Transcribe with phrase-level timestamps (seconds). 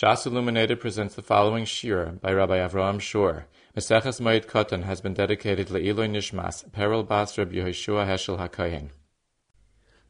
[0.00, 3.44] Shas Illuminated presents the following shir by Rabbi Avraham Schorr.
[3.76, 8.88] Meseches Moed Katan has been dedicated Le'iloi Nishmas, Peril Bas Rabbi Yehoshua Heschel HaKohen.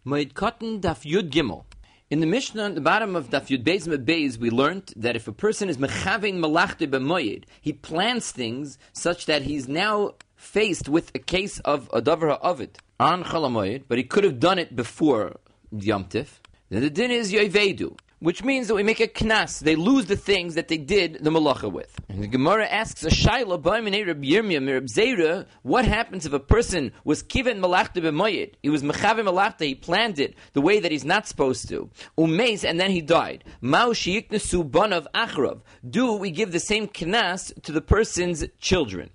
[0.06, 1.64] Moed Katan Daf Yud Gimel.
[2.08, 5.26] In the Mishnah, at the bottom of Daf Yud Beis Beis, we learned that if
[5.26, 11.10] a person is mechavein malachte b'moyed, he plans things such that he's now faced with
[11.16, 15.40] a case of a davar ha'avid on chalamoyed, but he could have done it before
[15.72, 16.38] Yom Tif.
[16.68, 19.60] Then the din is yoivedu which means that we make a knas.
[19.60, 21.98] They lose the things that they did the malacha with.
[22.08, 28.00] And the Gemara asks a shaila Yirmiyah, what happens if a person was kiven malachta
[28.00, 28.54] b'moyed?
[28.62, 31.90] He was mechavim malachta, he planned it the way that he's not supposed to.
[32.18, 33.44] Umeis, and then he died.
[33.60, 35.62] Mao shiyiknesu banav achrav.
[35.88, 39.10] Do we give the same knas to the person's children?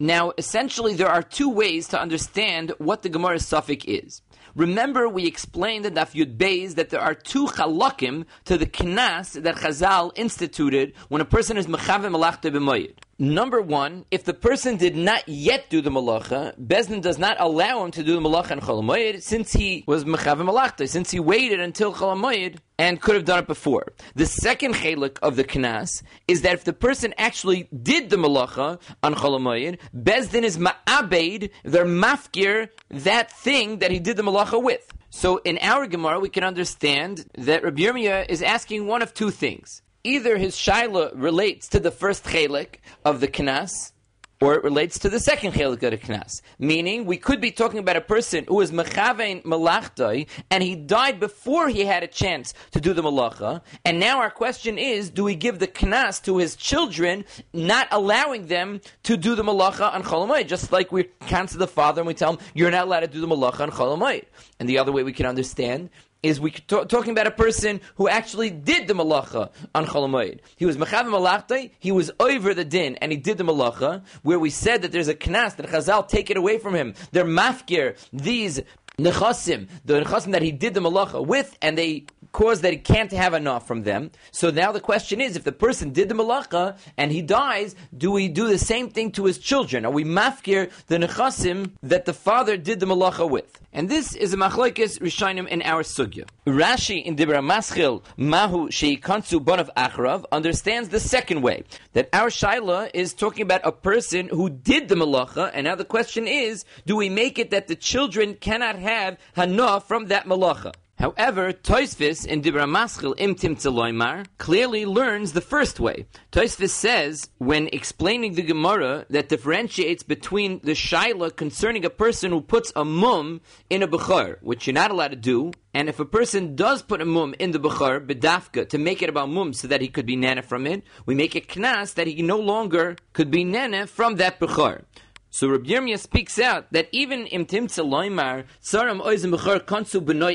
[0.00, 4.22] Now, essentially, there are two ways to understand what the Gemara's suffix is.
[4.58, 9.40] Remember, we explained in Daf Yud Beis that there are two chalakim to the knas
[9.40, 12.94] that Chazal instituted when a person is mechavim malachta b'moyed.
[13.20, 17.84] Number one, if the person did not yet do the malacha, Bezdin does not allow
[17.84, 21.58] him to do the malacha in Cholamoyed since he was mechavim malachta, since he waited
[21.58, 23.92] until Cholamoyed and could have done it before.
[24.14, 28.80] The second chalik of the knas is that if the person actually did the malacha
[29.02, 34.92] on Cholamoyed, Bezdin is ma'abed, they're mafkir, that thing that he did the malacha with.
[35.10, 39.32] So in our Gemara, we can understand that Rabbi Yirmiyah is asking one of two
[39.32, 43.92] things either his shaila relates to the first chelik of the knas,
[44.40, 46.40] or it relates to the second chelik of the knas.
[46.58, 51.20] Meaning, we could be talking about a person who is mechavein malachtai, and he died
[51.20, 53.60] before he had a chance to do the malacha.
[53.84, 58.46] And now our question is, do we give the knas to his children, not allowing
[58.46, 60.46] them to do the malacha on cholamayit?
[60.46, 63.20] Just like we cancel the father and we tell him, you're not allowed to do
[63.20, 64.26] the malacha on cholamayit.
[64.58, 65.90] And the other way we can understand
[66.22, 70.40] is we talking about a person who actually did the malacha on Cholamoid.
[70.56, 74.38] He was mechav malachta, he was over the din, and he did the malacha, where
[74.38, 76.94] we said that there's a knas, that Chazal take it away from him.
[77.12, 78.60] They're mafkir, these
[78.98, 83.12] nechasim, the nechasim that he did the malacha with, and they cause that he can't
[83.12, 84.10] have enough from them.
[84.32, 88.10] So now the question is, if the person did the malacha and he dies, do
[88.10, 89.86] we do the same thing to his children?
[89.86, 93.60] Are we mafkir the nechasim that the father did the malacha with?
[93.72, 96.28] And this is a machlokes rishonim in our sugya.
[96.46, 102.90] Rashi in Dibra Maschil Mahu Sheikantsu Bonav Achrav understands the second way that our shaila
[102.94, 106.96] is talking about a person who did the malacha, and now the question is, do
[106.96, 108.87] we make it that the children cannot have
[109.34, 110.74] hana from that malacha?
[110.98, 116.06] However, Toisvis in Dibra Maschil Imtim Tzeloimar clearly learns the first way.
[116.32, 122.40] Toisvis says, when explaining the Gemara, that differentiates between the Shaila concerning a person who
[122.40, 126.04] puts a mum in a Bechar, which you're not allowed to do, and if a
[126.04, 129.68] person does put a mum in the Bechar, bedafka, to make it about mum so
[129.68, 132.96] that he could be nana from it, we make a knas that he no longer
[133.12, 134.82] could be nana from that Bechar.
[135.30, 139.36] So Rabbi Yirmiyah speaks out that even im timtze loimar saram oizim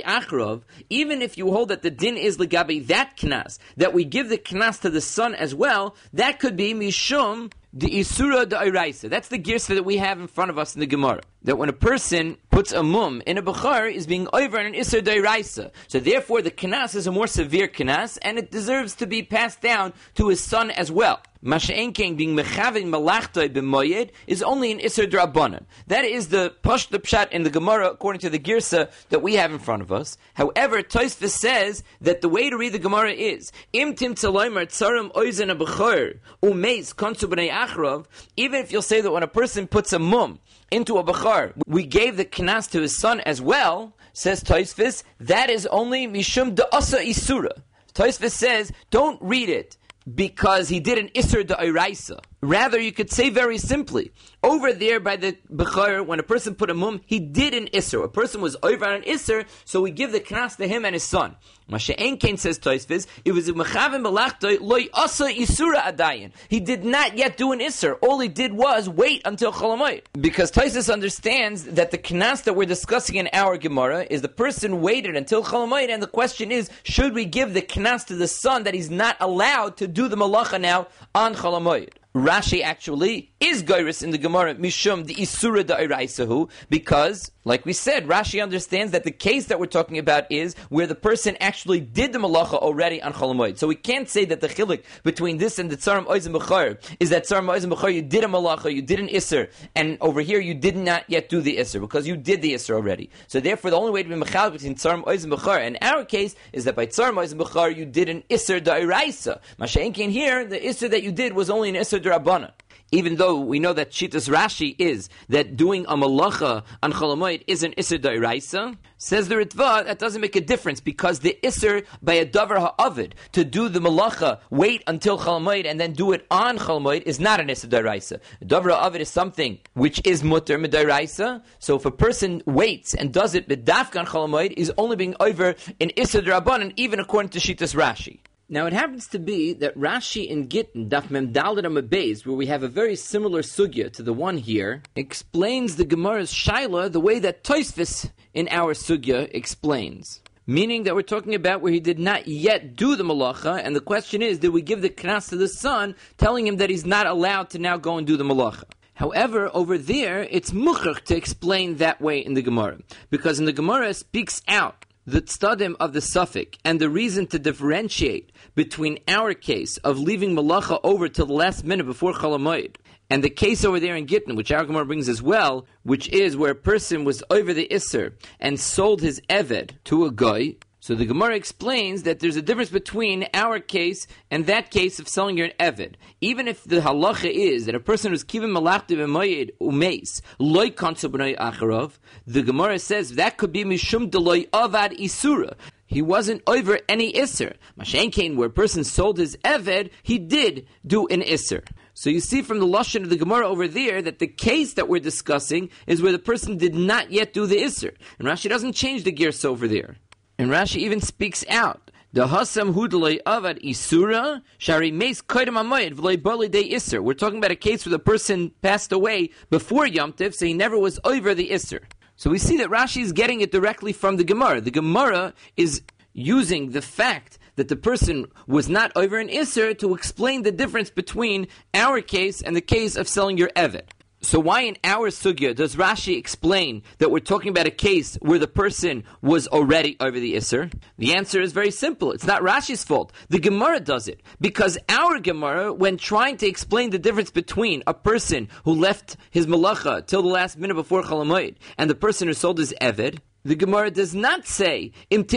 [0.04, 4.30] achrov, even if you hold that the din is legabe that knas, that we give
[4.30, 9.10] the knas to the son as well, that could be mishum the Isura Iraisa.
[9.10, 11.22] That's the girsa that we have in front of us in the Gemara.
[11.44, 15.02] That when a person puts a mum in a Bechar, is being over an Isur
[15.02, 15.72] Iraisa.
[15.88, 19.62] So therefore the Kanas is a more severe Kanas, and it deserves to be passed
[19.62, 21.22] down to his son as well.
[21.44, 25.66] Masha'enking being mechavin malachtoi b'moyed is only an iser drabanan.
[25.88, 29.34] That is the push the pshat in the Gemara according to the girsa that we
[29.34, 30.18] have in front of us.
[30.36, 35.12] However, Tosfos says that the way to read the Gemara is im tim tzaloimer tzarim
[35.12, 38.06] oizen a b'chor umeis konsu b'nei achrov.
[38.38, 40.40] Even if you'll say that when a person puts a mum
[40.72, 43.96] into a b'char, we gave the knas to his son as well.
[44.14, 47.64] Says Tosfos, that is only mishum asa isura.
[47.94, 49.78] Tosfos says, don't read it
[50.14, 52.20] because he did an Isser Da'iraisa.
[52.44, 54.12] Rather, you could say very simply,
[54.44, 58.04] over there by the Bechor, when a person put a mum, he did an Isser.
[58.04, 60.94] A person was over on an Isser, so we give the knas to him and
[60.94, 61.38] his son.
[61.70, 66.34] Masha Enkain says Toisviz, it was a Mechavim Malachta, loy asa Isura Adayin.
[66.50, 67.98] He did not yet do an Isser.
[68.02, 70.02] All he did was wait until Cholamoy.
[70.20, 74.82] Because Toisviz understands that the knas that we're discussing in our Gemara is the person
[74.82, 78.64] waited until Cholamoy, and the question is, should we give the knas to the son
[78.64, 81.88] that he's not allowed to do the Malacha now on Cholamoy?
[82.16, 88.08] Rashi actually is Gairis in the Gemara Mishum the Isura Da'iraisahu because, like we said,
[88.08, 92.14] Rashi understands that the case that we're talking about is where the person actually did
[92.14, 93.58] the malacha already on Cholamoid.
[93.58, 97.10] So we can't say that the chilik between this and the tzarim oizim b'char is
[97.10, 100.40] that tzarim oizim b'char you did a malacha, you did an iser, and over here
[100.40, 103.10] you did not yet do the iser because you did the iser already.
[103.28, 106.34] So therefore, the only way to be mechal between tzarim oizim b'char in our case
[106.54, 109.42] is that by tzarim oizim b'char you did an iser da'iraisa.
[109.60, 112.52] Mashenkin here, the iser that you did was only an iser da'rabana
[112.94, 117.64] even though we know that Shitas Rashi is that doing a malacha on Cholamoid is
[117.64, 122.14] an Isser Dairaisa, says the Ritva, that doesn't make a difference because the Isser by
[122.14, 126.60] a Davar Ha'avid to do the malacha, wait until Cholamoid and then do it on
[126.60, 128.20] Cholamoid is not an Isser Dairaisa.
[128.46, 133.34] Davar Ha'avid is something which is Mutter Midairaisa, so if a person waits and does
[133.34, 137.74] it B'dafka on Cholamoid, is only being over in Isser Darabanan, even according to Shitas
[137.74, 138.20] Rashi.
[138.50, 142.48] Now it happens to be that Rashi in Gittin, Daf Mem Dalit Beis, where we
[142.48, 147.20] have a very similar sugya to the one here, explains the Gemara's Shaila the way
[147.20, 150.22] that Toisvis in our sugya explains.
[150.46, 153.80] Meaning that we're talking about where he did not yet do the malacha, and the
[153.80, 157.08] question is, did we give the knas to the son, telling him that he's not
[157.08, 158.66] allowed to now go and do the malacha?
[158.96, 162.80] However, over there, it's muchach to explain that way in the Gemara.
[163.10, 167.40] Because in the Gemara speaks out the tzadim of the suffix and the reason to
[167.40, 172.76] differentiate between our case of leaving malacha over till the last minute before chalamoid
[173.10, 176.36] and the case over there in Gittin, which our Gemara brings as well, which is
[176.36, 180.96] where a person was over the Isser and sold his Eved to a guy, so
[180.96, 185.38] the Gemara explains that there's a difference between our case and that case of selling
[185.38, 185.94] your Eved.
[186.20, 191.38] Even if the halacha is that a person who's kivim malachtiv emayid umeis loy b'nei
[191.38, 195.54] acharov, the Gemara says that could be mishum deloy avad isura.
[195.94, 197.54] He wasn't over any isser.
[197.80, 201.64] Mashen where a person sold his Eved, he did do an isser.
[201.94, 204.90] So you see from the lashon of the Gemara over there that the case that
[204.90, 208.74] we're discussing is where the person did not yet do the isser, and Rashi doesn't
[208.74, 209.98] change the gears over there.
[210.40, 211.92] And Rashi even speaks out.
[212.12, 217.04] The hasam hudloi avad isura shari meis de iser.
[217.04, 220.56] We're talking about a case where the person passed away before Yom Tiv, so he
[220.56, 221.84] never was over the iser.
[222.16, 224.62] So we see that Rashi is getting it directly from the Gemara.
[224.62, 225.82] The Gemara is
[226.14, 230.90] using the fact that the person was not over an iser to explain the difference
[230.90, 233.86] between our case and the case of selling your evet.
[234.24, 238.40] So why in our sugya does Rashi explain that we're talking about a case where
[238.40, 240.74] the person was already over the Isser?
[240.98, 242.14] The answer is very simple.
[242.14, 243.12] It's not Rashi's fault.
[243.28, 244.22] The Gemara does it.
[244.40, 249.46] Because our Gemara, when trying to explain the difference between a person who left his
[249.46, 253.56] malacha till the last minute before Chalamoid and the person who sold his Eved, the
[253.56, 255.28] Gemara does not say if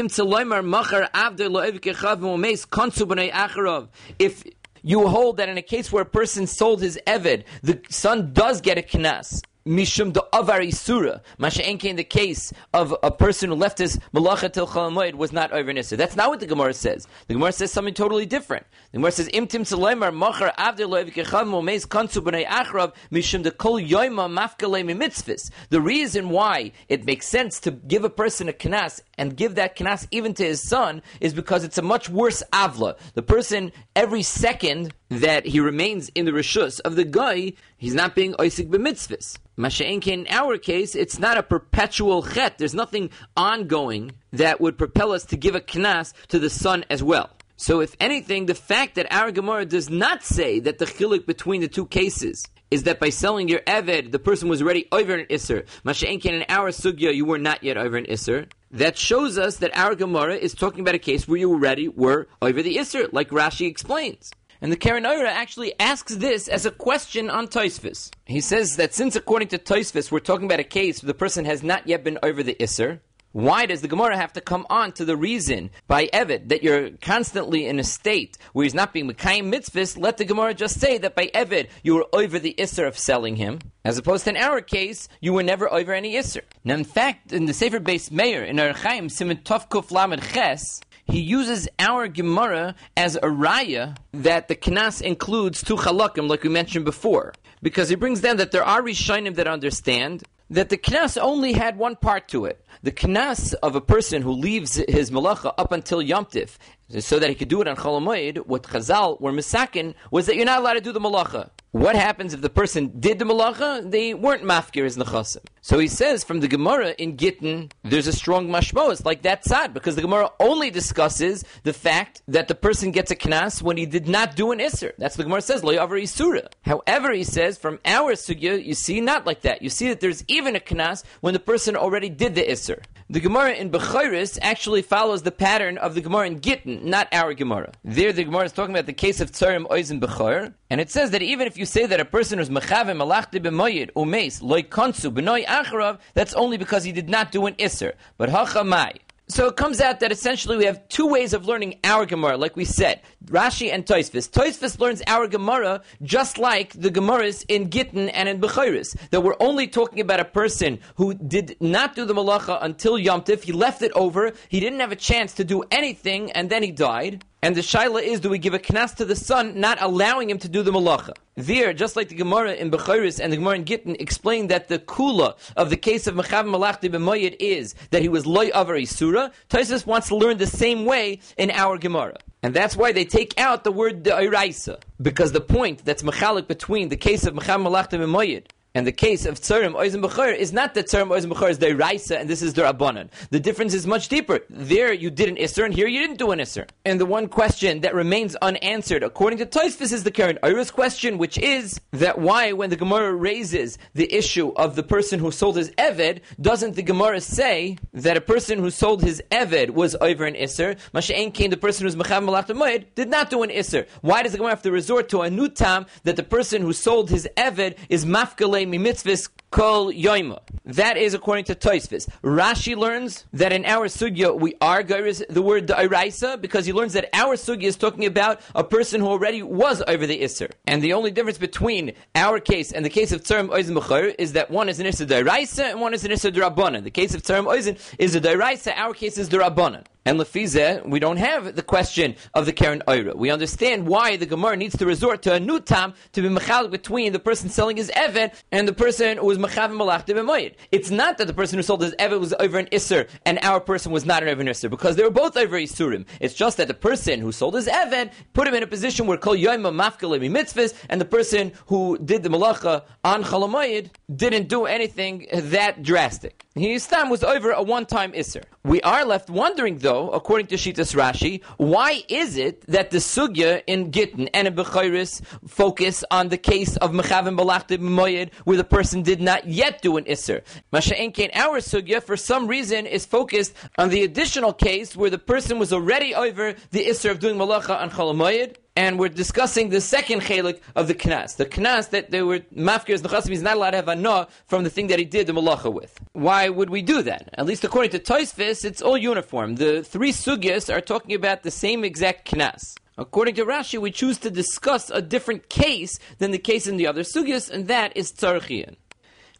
[4.86, 8.60] you hold that in a case where a person sold his Eved, the son does
[8.60, 11.20] get a knas mishum the avar isura.
[11.38, 15.52] Masha in the case of a person who left his malacha till chalamoid was not
[15.52, 15.96] over nisa.
[15.96, 17.06] That's not what the Gemara says.
[17.26, 18.66] The Gemara says something totally different.
[18.92, 23.50] The Gemara says imtim salemar machar avder loev kecham momeis kansu b'nei achrav mishum the
[23.50, 25.50] kol yoima mafkalei mitzvahs.
[25.70, 29.76] The reason why it makes sense to give a person a knas and give that
[29.76, 32.96] knas even to his son is because it's a much worse avla.
[33.14, 38.14] The person every second that he remains in the rishus of the guy, he's not
[38.14, 39.38] being oisik b'mitzvahs.
[39.58, 42.58] Masha'enke, in our case, it's not a perpetual chet.
[42.58, 47.02] There's nothing ongoing that would propel us to give a knas to the son as
[47.02, 47.30] well.
[47.56, 51.62] So, if anything, the fact that our Gemara does not say that the chilik between
[51.62, 55.26] the two cases is that by selling your Eved, the person was already over an
[55.26, 55.64] Isser.
[55.84, 58.50] Masha'enken, in our Sugya, you were not yet over an Isser.
[58.72, 62.28] That shows us that our Gemara is talking about a case where you already were
[62.42, 64.32] over the Isser, like Rashi explains.
[64.60, 68.10] And the Karen Oira actually asks this as a question on Toisvis.
[68.24, 71.44] He says that since according to Toisvis we're talking about a case where the person
[71.44, 73.00] has not yet been over the Isser,
[73.36, 76.92] why does the Gemara have to come on to the reason by Evid that you're
[77.02, 79.98] constantly in a state where he's not being Mekayim mitzvahs?
[79.98, 83.36] Let the Gemara just say that by Evid you were over the Isser of selling
[83.36, 86.40] him, as opposed to in our case, you were never over any Isser.
[86.64, 90.80] Now, in fact, in the Sefer based Mayor, in Archaim, Simon Tov Kuf Lamed Ches,
[91.06, 96.48] he uses our Gemara as a raya that the Knas includes two halakim, like we
[96.48, 97.32] mentioned before.
[97.62, 101.76] Because he brings down that there are Rishonim that understand that the Knas only had
[101.78, 102.64] one part to it.
[102.82, 107.28] The Knas of a person who leaves his malacha up until Yom Tif, so that
[107.28, 110.74] he could do it on Cholamoid, what Chazal were misakin was that you're not allowed
[110.74, 111.50] to do the malacha.
[111.72, 113.90] What happens if the person did the malacha?
[113.90, 115.44] They weren't mafkir as nechasim.
[115.60, 119.74] So he says from the Gemara in Gittin, there's a strong mashmos like that sad
[119.74, 123.84] because the Gemara only discusses the fact that the person gets a knas when he
[123.84, 124.92] did not do an isser.
[124.96, 126.50] That's what the Gemara says, lo yavar isura.
[126.62, 129.60] However, he says from our sugya, you see not like that.
[129.60, 132.82] You see that there's even a knas when the person already did the isser.
[133.08, 137.34] The Gemara in Bechoris actually follows the pattern of the Gemara in Gittin, not our
[137.34, 137.70] Gemara.
[137.84, 141.12] There, the Gemara is talking about the case of Tzarim Oizen Bechor, and it says
[141.12, 145.14] that even if you say that a person who's Mechavim Malachti B'moyed Umeis Loi Konsu
[145.14, 147.92] B'noi Acharav, that's only because he did not do an Isser.
[148.18, 148.96] But Hachamai,
[149.28, 152.54] so it comes out that essentially we have two ways of learning our Gemara, like
[152.54, 154.30] we said, Rashi and Toisvis.
[154.30, 159.34] Toisvis learns our Gemara just like the Gemaras in Gittin and in Bechiris, that we're
[159.40, 163.42] only talking about a person who did not do the malacha until Yom Tif.
[163.42, 164.32] He left it over.
[164.48, 167.24] He didn't have a chance to do anything, and then he died.
[167.46, 170.38] And the shaila is, do we give a knas to the son, not allowing him
[170.40, 171.12] to do the malacha?
[171.36, 174.80] There, just like the Gemara in Bechiris and the Gemara in Gittin explained that the
[174.80, 179.28] kula of the case of Mechav Malachti b'moyed is that he was loy avar surah.
[179.48, 182.18] Taisus wants to learn the same way in our Gemara.
[182.42, 184.80] And that's why they take out the word the Iraisa.
[185.00, 189.24] Because the point that's mechalik between the case of Mechav Malachti b'moyed and the case
[189.24, 192.42] of Tzarim Oizim Bechor is not that Tzarim Oizim Bechor is the Raisa and this
[192.42, 193.08] is the Rabbanan.
[193.30, 194.40] The difference is much deeper.
[194.50, 196.68] There you did an Isser and here you didn't do an Isser.
[196.84, 201.16] And the one question that remains unanswered according to Toisvis is the Karen Iris question,
[201.16, 205.56] which is that why when the Gemara raises the issue of the person who sold
[205.56, 210.26] his Eved, doesn't the Gemara say that a person who sold his Eved was over
[210.26, 210.76] an Isser?
[210.92, 213.88] Masha'en came the person who who's Mecham Malach did not do an Isser.
[214.02, 216.74] Why does the Gemara have to resort to a new tam that the person who
[216.74, 220.38] sold his Eved is Mafkale mitzvahs kol yoima.
[220.66, 222.08] That is according to Toisvis.
[222.22, 226.92] Rashi learns that in our sugya we are gairis the word da'iraisa because he learns
[226.92, 230.50] that our sugya is talking about a person who already was over the isser.
[230.66, 234.34] And the only difference between our case and the case of tzarim oizen b'chayr is
[234.34, 236.84] that one is an isser da'iraisa and one is an isser da'rabanan.
[236.84, 239.84] The case of tzarim oizen is a da'iraisa, our case is da'rabanan.
[240.04, 243.16] And Lefize, we don't have the question of the Karen Oira.
[243.16, 246.70] We understand why the Gemara needs to resort to a new tam to be mechal
[246.70, 249.45] between the person selling his Evet and the person who b'moyed.
[249.48, 253.60] It's not that the person who sold his Evet was over an Isser and our
[253.60, 256.06] person was not an over an Isser, because they were both over Isurim.
[256.20, 259.18] It's just that the person who sold his Evet put him in a position where
[259.18, 264.66] kol yoima mafkalemi mitzvahs, and the person who did the malacha on chalamayid didn't do
[264.66, 266.44] anything that drastic.
[266.54, 268.44] His time was over a one-time Isser.
[268.64, 273.62] We are left wondering though, according to Shitas Rashi, why is it that the sugya
[273.66, 278.64] in Gittin and in Bechiris focus on the case of Mechavim Balachtim Moyed, where the
[278.64, 280.40] person did not yet do an Isser?
[280.72, 285.18] Masha'en Kain, our sugya, for some reason, is focused on the additional case where the
[285.18, 289.80] person was already over the Isser of doing Malacha on Chalamoyed, and we're discussing the
[289.80, 291.36] second chelik of the knas.
[291.36, 294.64] The knas that they were mafkir nechasim is not allowed to have a no from
[294.64, 295.98] the thing that he did the malacha with.
[296.12, 297.30] Why would we do that?
[297.34, 299.56] At least according to Toisvis, it's all uniform.
[299.56, 302.76] The three sugyas are talking about the same exact knas.
[302.98, 306.86] According to Rashi, we choose to discuss a different case than the case in the
[306.86, 308.76] other sugyas, and that is tzarchian.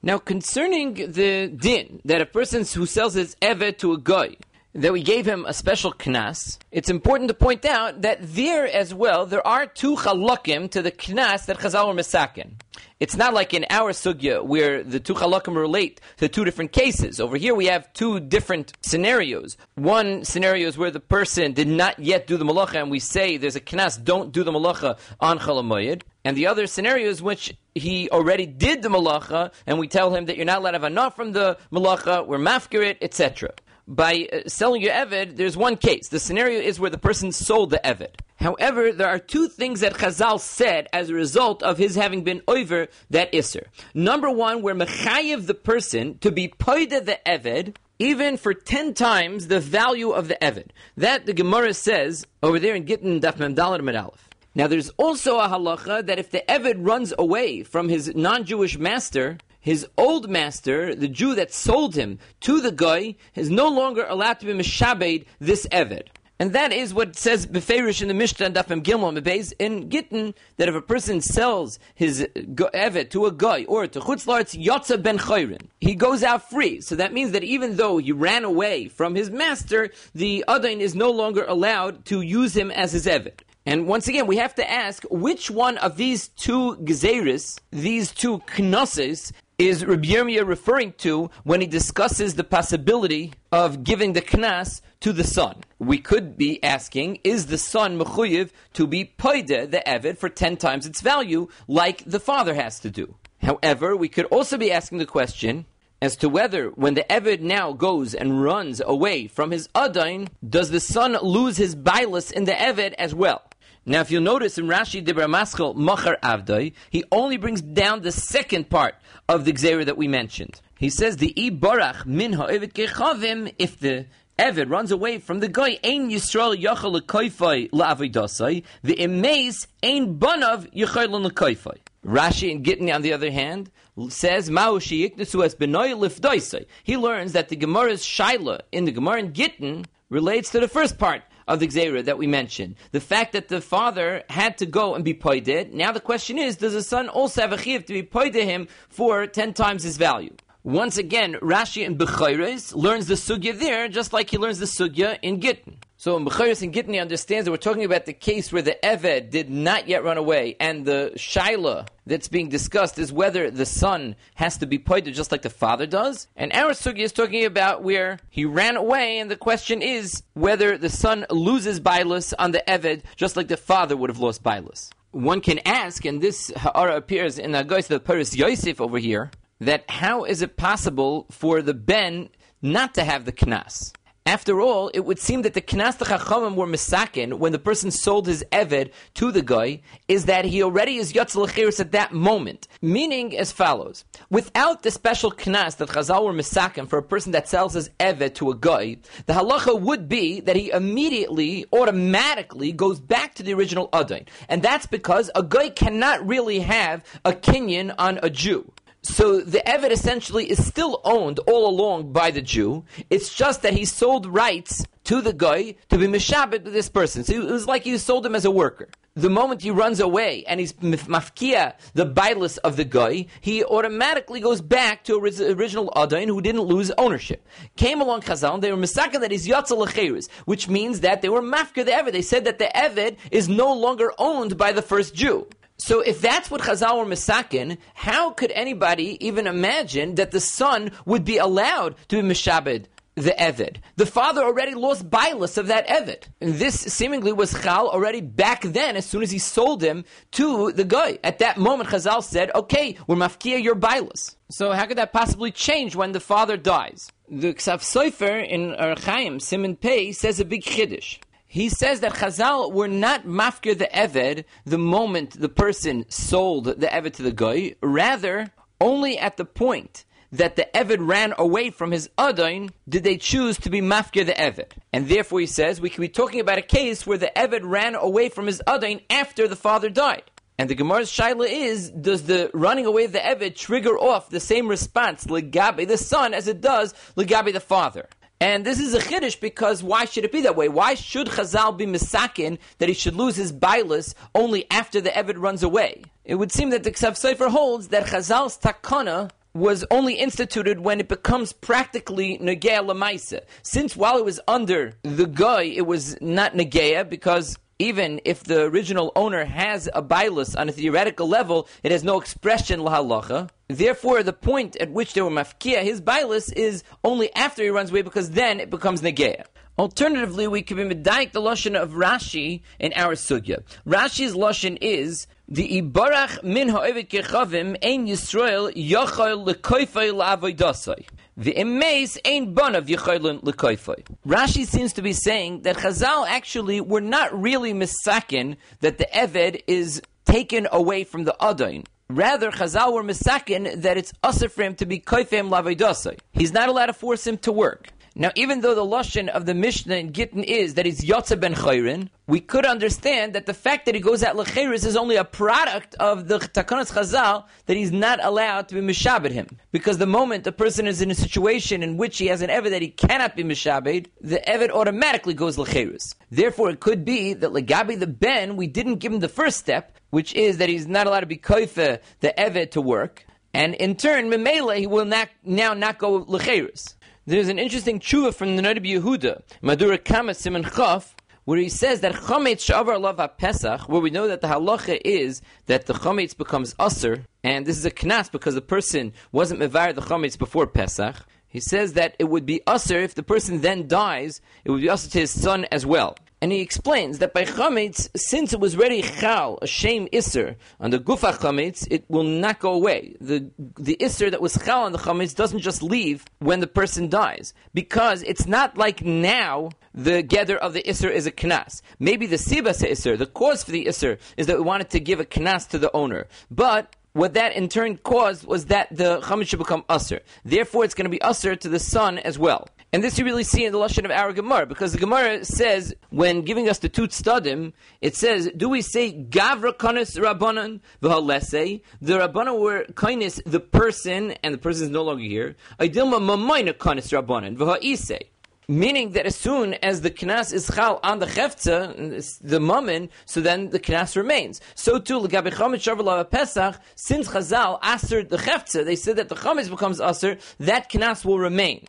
[0.03, 4.37] Now, concerning the din that a person who sells his evet to a guy
[4.75, 8.93] that we gave him a special knas, it's important to point out that there as
[8.93, 12.53] well, there are two chalakim to the knas that Chazal were misakin.
[13.00, 17.21] It's not like in our sugya where the two chalakim relate to two different cases.
[17.21, 19.57] Over here we have two different scenarios.
[19.75, 23.38] One scenario is where the person did not yet do the malacha and we say
[23.38, 26.03] there's a knas, don't do the malacha on chalamoyed.
[26.26, 30.25] And the other scenario is which he already did the malacha and we tell him
[30.25, 33.50] that you're not allowed to have enough from the malacha, we're mafkirit, etc
[33.88, 36.09] by uh, selling your Eved, there's one case.
[36.09, 38.16] The scenario is where the person sold the Eved.
[38.35, 42.42] However, there are two things that Chazal said as a result of his having been
[42.49, 43.66] over that Isser.
[43.95, 49.47] Number one, we're mechayiv the person to be poida the Eved, even for ten times
[49.47, 50.71] the value of the Eved.
[50.97, 54.25] That the Gemara says over there in Gittin Daf Memdalit Medalef.
[54.57, 59.37] Now, there's also a halacha that if the Eved runs away from his non-Jewish master,
[59.61, 64.41] his old master, the Jew that sold him to the guy, is no longer allowed
[64.41, 66.05] to be mishabed this Eved.
[66.39, 70.71] And that is what says Beferish in the Mishnah Dafim Gilmon Bebeis in Gittin that
[70.71, 75.69] if a person sells his Evet to a guy or to Chutzlarts Yotza ben Chayrin,
[75.83, 76.81] he goes out free.
[76.81, 80.95] So that means that even though he ran away from his master, the Adain is
[80.95, 83.43] no longer allowed to use him as his Evet.
[83.69, 88.41] And once again, we have to ask which one of these two gezeris, these two
[88.57, 94.83] knosses, is Rabbi Yirmiyah referring to when he discusses the possibility of giving the knas
[95.01, 95.65] to the son?
[95.81, 100.57] We could be asking, is the son mechuyev to be paide, the eved, for ten
[100.57, 103.17] times its value, like the father has to do?
[103.43, 105.67] However, we could also be asking the question
[106.01, 110.71] as to whether, when the Eved now goes and runs away from his Adain, does
[110.71, 113.43] the son lose his bilus in the Eved as well?
[113.88, 118.11] Now, if you'll notice in Rashi Dibra Maschel Machar Avdoi, he only brings down the
[118.11, 118.97] second part
[119.28, 120.61] of the Gzera that we mentioned.
[120.76, 124.07] He says the ibarach min ha'evet kechavim if the
[124.40, 125.78] Evid runs away from the guy.
[125.85, 128.64] Ein Yisrael yachal lekoifai la'avidasai.
[128.83, 131.78] The emes ein banav yachal lekoifai.
[132.05, 133.71] Rashi and Gittin, on the other hand,
[134.09, 136.66] says Mao sheyiknesu es benoy lifdoisai.
[136.83, 140.99] He learns that the Gemara's shaila in the Gemara in Gittin relates to the first
[140.99, 142.76] part of the Xera that we mentioned.
[142.93, 145.73] The fact that the father had to go and be poided.
[145.75, 148.69] Now the question is, does the son also have a chiv to be poided him
[148.88, 150.35] for ten times his value?
[150.62, 155.17] Once again, Rashi in Bechayres learns the sugya there, just like he learns the sugya
[155.23, 155.79] in Gittin.
[155.99, 159.49] So in and Gittin, understands that we're talking about the case where the Eved did
[159.49, 164.59] not yet run away, and the Shaila that's being discussed is whether the son has
[164.59, 166.29] to be pointed just like the father does.
[166.37, 170.76] And our sugya is talking about where he ran away, and the question is whether
[170.76, 174.91] the son loses Bailus on the Eved just like the father would have lost Bailus.
[175.12, 179.31] One can ask, and this ha'ara appears in the Agos of Paris Yosef over here,
[179.61, 182.29] that how is it possible for the ben
[182.61, 183.95] not to have the knas?
[184.26, 188.26] After all, it would seem that the knas chachamim were misakin when the person sold
[188.26, 191.47] his eved to the guy is that he already is yotzel
[191.78, 192.66] at that moment.
[192.83, 197.49] Meaning as follows: without the special knas that Chazal were misakin for a person that
[197.49, 202.99] sells his eved to a guy, the halacha would be that he immediately, automatically goes
[202.99, 207.95] back to the original adain, and that's because a guy cannot really have a kinyan
[207.97, 208.73] on a Jew.
[209.07, 212.85] So the Eved essentially is still owned all along by the Jew.
[213.09, 217.23] It's just that he sold rights to the guy to be mishabed with this person.
[217.23, 218.89] So it was like he sold him as a worker.
[219.15, 224.41] The moment he runs away and he's mafkia the bailus of the guy, he automatically
[224.41, 227.47] goes back to original Adain who didn't lose ownership.
[227.77, 231.85] Came along Chazal, they were misaka that he's yatzel which means that they were mafkia
[231.85, 232.13] the Eved.
[232.13, 235.47] They said that the Eved is no longer owned by the first Jew.
[235.78, 240.90] So if that's what Chazal were misakin, how could anybody even imagine that the son
[241.04, 243.78] would be allowed to be mishabed the Eved.
[243.97, 246.25] The father already lost Bailus of that Eved.
[246.40, 250.71] And this seemingly was Chal already back then, as soon as he sold him to
[250.73, 251.18] the guy.
[251.25, 254.37] At that moment, Chazal said, okay, we're mafkia your Bailus.
[254.50, 257.11] So how could that possibly change when the father dies?
[257.28, 261.18] The Ksav Sofer in Archaim, Simon Pei, says a big chiddush.
[261.49, 266.87] He says that Chazal were not mafkir the Eved the moment the person sold the
[266.87, 271.93] Eved to the guy, rather, only at the point that the Eved ran away from
[271.93, 274.73] his Adain, did they choose to be mafkir the Eved.
[274.93, 277.95] And therefore he says we can be talking about a case where the Eved ran
[277.95, 280.25] away from his Adain after the father died.
[280.59, 284.41] And the Gemara's shaila is, does the running away of the Eved trigger off the
[284.41, 288.09] same response, Legabe the son, as it does Legabe the father?
[288.41, 290.69] And this is a chiddush because why should it be that way?
[290.69, 295.37] Why should Chazal be misakin that he should lose his bailus only after the Evid
[295.39, 296.03] runs away?
[296.25, 301.01] It would seem that the Ksav Sofer holds that Chazal's takana was only instituted when
[301.01, 303.41] it becomes practically Negea Lamaisa.
[303.63, 308.62] Since while it was under the guy, it was not Negea because even if the
[308.62, 313.50] original owner has a bailus on a theoretical level, it has no expression lahalacha.
[313.69, 317.91] Therefore, the point at which they were mafkia, his bailus is only after he runs
[317.91, 319.45] away because then it becomes negeya.
[319.78, 323.62] Alternatively, we can be medayik the lashon of Rashi in our sugya.
[323.86, 331.06] Rashi's lashon is the ibarach min ha'evet kechavim ein Yisrael yachal lekoifei la'avoidasai.
[331.39, 334.07] The emes ain't banav yichaylin lekoifei.
[334.27, 339.63] Rashi seems to be saying that Chazal actually were not really misakin that the Eved
[339.67, 341.85] is taken away from the Adain.
[342.09, 346.19] Rather, Chazal were misakin that it's usher for him to be koifem lavedasai.
[346.33, 347.89] He's not allowed to force him to work.
[348.19, 351.55] Now, even though the lashon of the Mishnah in Gittin is that he's Yotze ben
[351.55, 355.25] Chayrin, we could understand that the fact that he goes out lecheres is only a
[355.25, 359.59] product of the Takanas Chazal that he's not allowed to be mishabed him.
[359.71, 362.71] Because the moment a person is in a situation in which he has an Eved
[362.71, 366.15] that he cannot be mishabed, the Eved automatically goes lecheres.
[366.31, 369.95] Therefore, it could be that Legabi the Ben, we didn't give him the first step,
[370.09, 373.97] which is that he's not allowed to be koife the Eved to work, and in
[373.97, 376.95] turn, Memele, he will not, now not go lecheres.
[377.28, 382.00] There's an interesting tshuva from the Noda Yehuda, Madura Kama Simon Chaf, where he says
[382.02, 386.36] that chametz shavar lava pesach, where we know that the halacha is that the chametz
[386.36, 390.69] becomes aser, and this is a knas because the person wasn't mevar the chametz before
[390.69, 391.17] pesach.
[391.49, 394.89] He says that it would be aser if the person then dies, it would be
[394.89, 396.17] aser to his son as well.
[396.43, 400.91] And he explains that by chametz, since it was ready chal, a shame iser, on
[400.91, 403.17] the gufa chametz, it will not go away.
[403.23, 407.09] The the iser that was chal on the chametz doesn't just leave when the person
[407.09, 411.81] dies, because it's not like now the gather of the iser is a knas.
[411.99, 415.21] Maybe the sibas iser, the cause for the iser, is that we wanted to give
[415.21, 419.49] a knas to the owner, but what that in turn caused was that the chametz
[419.49, 420.21] should become usher.
[420.45, 422.69] Therefore, it's going to be usher to the son as well.
[422.97, 425.95] And this you really see in the lashon of our Gemara, because the Gemara says
[426.09, 431.82] when giving us the tut stadim, it says, "Do we say gavra kanis rabbanan v'halese?"
[432.00, 435.56] The rabbanan were kindness the person, and the person is no longer here.
[435.78, 438.19] Aidilma mamayna kanis rabbanan v'ha'ise.
[438.67, 443.43] Meaning that as soon as the knas is chal on the chefza, the mammon, so
[443.43, 444.63] then the knas remains.
[444.75, 449.35] So too, l'gabe chametz shavulah pesach, since Chazal asered the chefza, they said that the
[449.35, 451.87] chametz becomes aser, that knas will remain.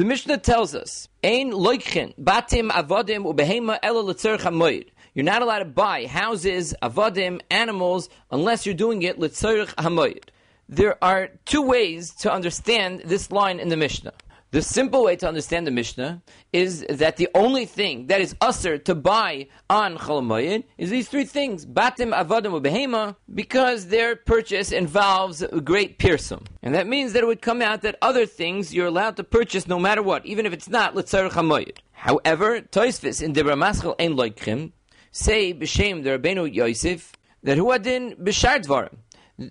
[0.00, 4.86] The Mishnah tells us, Ein loikhin, batim avodim ubehema ela hamoyed.
[5.12, 10.30] You're not allowed to buy houses, avodim, animals, unless you're doing it letzerch hamoyed.
[10.70, 14.14] There are two ways to understand this line in the Mishnah.
[14.52, 18.78] The simple way to understand the Mishnah is that the only thing that is usher
[18.78, 25.44] to buy on Cholamoyed is these three things: batim, avodim, behema, because their purchase involves
[25.62, 29.16] great pirsum, and that means that it would come out that other things you're allowed
[29.18, 31.78] to purchase no matter what, even if it's not letzarich hamoyed.
[31.92, 34.72] However, Toisvis in Debra Maschel Ein Loikrim
[35.12, 37.12] say b'shem the Rabbeinu Yosef
[37.44, 38.96] that huadin b'shar dvarim.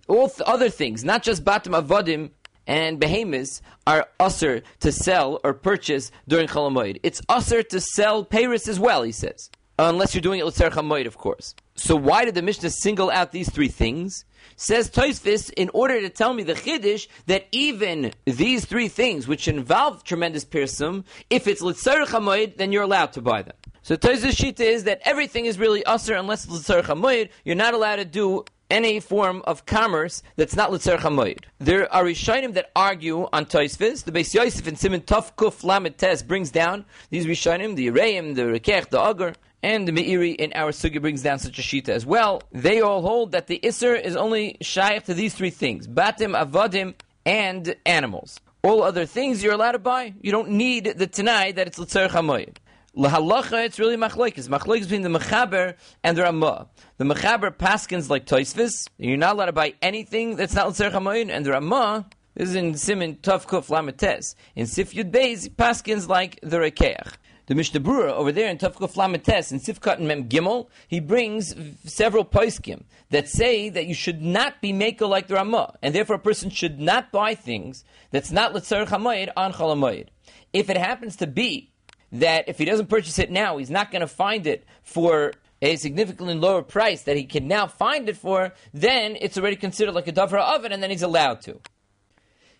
[0.07, 2.31] All th- other things, not just batim avodim
[2.69, 6.99] and behemoths are usher to sell or purchase during Cholamoid.
[7.01, 9.49] It's usher to sell Paris as well, he says.
[9.79, 11.55] Unless you're doing it L'tzer Chamoid, of course.
[11.75, 14.23] So why did the Mishnah single out these three things?
[14.55, 19.47] Says Toisvis, in order to tell me the Chiddush that even these three things, which
[19.47, 23.55] involve tremendous pirsum, if it's L'tzer Chamoid, then you're allowed to buy them.
[23.81, 27.73] So Toisvis Shita is that everything is really usher unless it's L'tzer Chamoid, you're not
[27.73, 31.45] allowed to do any form of commerce that's not Litzer Chamoyed.
[31.59, 34.03] There are Rishonim that argue on Toisvis.
[34.03, 38.43] The Beis Yosef and Simon Tov Kuf Tes brings down these Rishonim, the Yereim, the
[38.43, 42.05] Rekech, the Agar, and the Meiri in our Sugi brings down such a Shita as
[42.05, 42.41] well.
[42.51, 46.95] They all hold that the Isser is only shy to these three things Batim, Avodim,
[47.25, 48.39] and animals.
[48.61, 50.13] All other things you're allowed to buy.
[50.21, 52.57] You don't need the Tanai that it's Litzer Chamoyed.
[52.99, 54.49] Lahalacha, it's really machlokes.
[54.49, 56.67] Machlokes between the mechaber and the ramah.
[56.97, 58.89] The mechaber paskins like toisvis.
[58.97, 61.29] You're not allowed to buy anything that's not l'tzerich hamoyin.
[61.29, 64.35] And the ramah, this is in Simon Tov Kuf Lametes.
[64.53, 67.13] In Sif Yud Beis, paskins like the rekeach.
[67.45, 70.99] The Mishnah Brura over there in Tov Kuf Lametes in Sifkat and Mem Gimel, he
[70.99, 75.95] brings several poiskim that say that you should not be maker like the Ramah, and
[75.95, 80.07] therefore a person should not buy things that's not l'tzerich hamoyed on chalamoyed.
[80.51, 81.71] If it happens to be
[82.11, 85.75] that if he doesn't purchase it now, he's not going to find it for a
[85.75, 90.07] significantly lower price that he can now find it for, then it's already considered like
[90.07, 91.59] a davar oven, and then he's allowed to.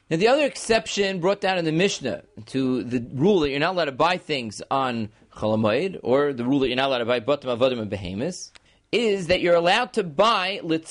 [0.09, 3.75] Now, the other exception brought down in the Mishnah to the rule that you're not
[3.75, 7.19] allowed to buy things on Cholamoid, or the rule that you're not allowed to buy
[7.19, 8.51] Batam Avodim and Behemoths,
[8.91, 10.59] is that you're allowed to buy.
[10.63, 10.81] Even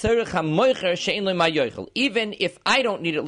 [2.38, 3.24] if I don't need it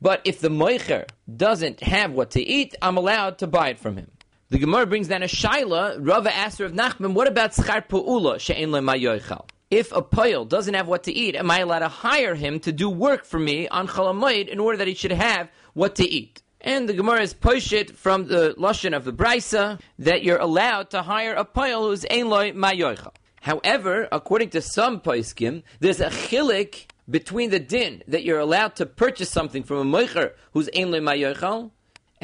[0.00, 3.96] but if the Moicher doesn't have what to eat, I'm allowed to buy it from
[3.96, 4.12] him.
[4.54, 5.96] The Gemara brings down a shaila.
[5.98, 9.48] Rava asked of Nachman, "What about schar pu'ula she'en mayoichal?
[9.68, 12.70] If a poil doesn't have what to eat, am I allowed to hire him to
[12.70, 16.40] do work for me on chalamoid in order that he should have what to eat?"
[16.60, 21.02] And the Gemara is poshit from the lashon of the brisa that you're allowed to
[21.02, 23.12] hire a poil who's ein mayoichal.
[23.40, 28.86] However, according to some poiskim, there's a chilik between the din that you're allowed to
[28.86, 31.72] purchase something from a moicher who's ein mayoichal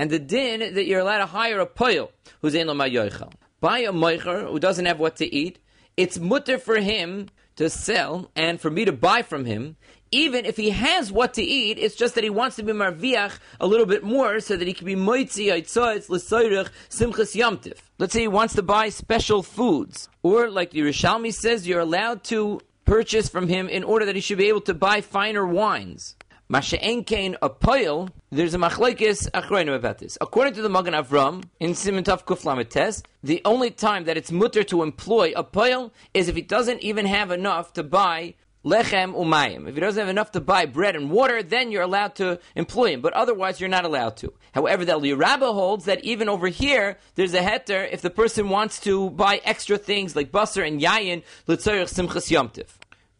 [0.00, 2.10] and the din that you're allowed to hire a poil
[2.40, 3.30] who's in yoichal.
[3.60, 5.58] Buy a moicher who doesn't have what to eat,
[5.94, 9.76] it's mutter for him to sell and for me to buy from him,
[10.10, 13.38] even if he has what to eat, it's just that he wants to be marviach
[13.60, 17.76] a little bit more so that he can be moitzi aitzotz l'soyrech simchas yamtiv.
[17.98, 22.24] Let's say he wants to buy special foods, or like the Yerushalmi says, you're allowed
[22.24, 26.16] to purchase from him in order that he should be able to buy finer wines.
[26.50, 30.18] Masha'en kain a poil, there's a machlekes achroinu about this.
[30.20, 34.64] According to the Magen Avram, in Simon Tav Kuflamet the only time that it's mutter
[34.64, 38.34] to employ a is if he doesn't even have enough to buy
[38.64, 39.68] lechem umayim.
[39.68, 42.94] If he doesn't have enough to buy bread and water, then you're allowed to employ
[42.94, 43.00] him.
[43.00, 44.32] But otherwise, you're not allowed to.
[44.50, 48.80] However, the Lirabba holds that even over here, there's a heter if the person wants
[48.80, 52.66] to buy extra things like basar and yayin, l'tzorich simchas yomtiv.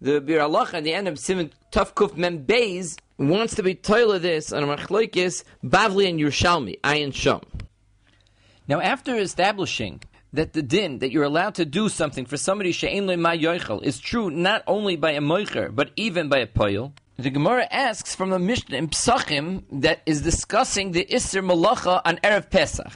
[0.01, 3.75] The Biur Halacha at the end of Simon Tav Kuf Mem Beis wants to be
[3.75, 7.43] toilet this on a machloikis Bavli and Yerushalmi, Ayin Shom.
[8.67, 10.03] Now, after establishing
[10.33, 14.31] that the din that you're allowed to do something for somebody she'en ma is true
[14.31, 16.93] not only by a moicher but even by a poil.
[17.17, 22.17] The Gemara asks from the Mishnah in Psachim that is discussing the Isser Malacha on
[22.19, 22.93] erev Pesach.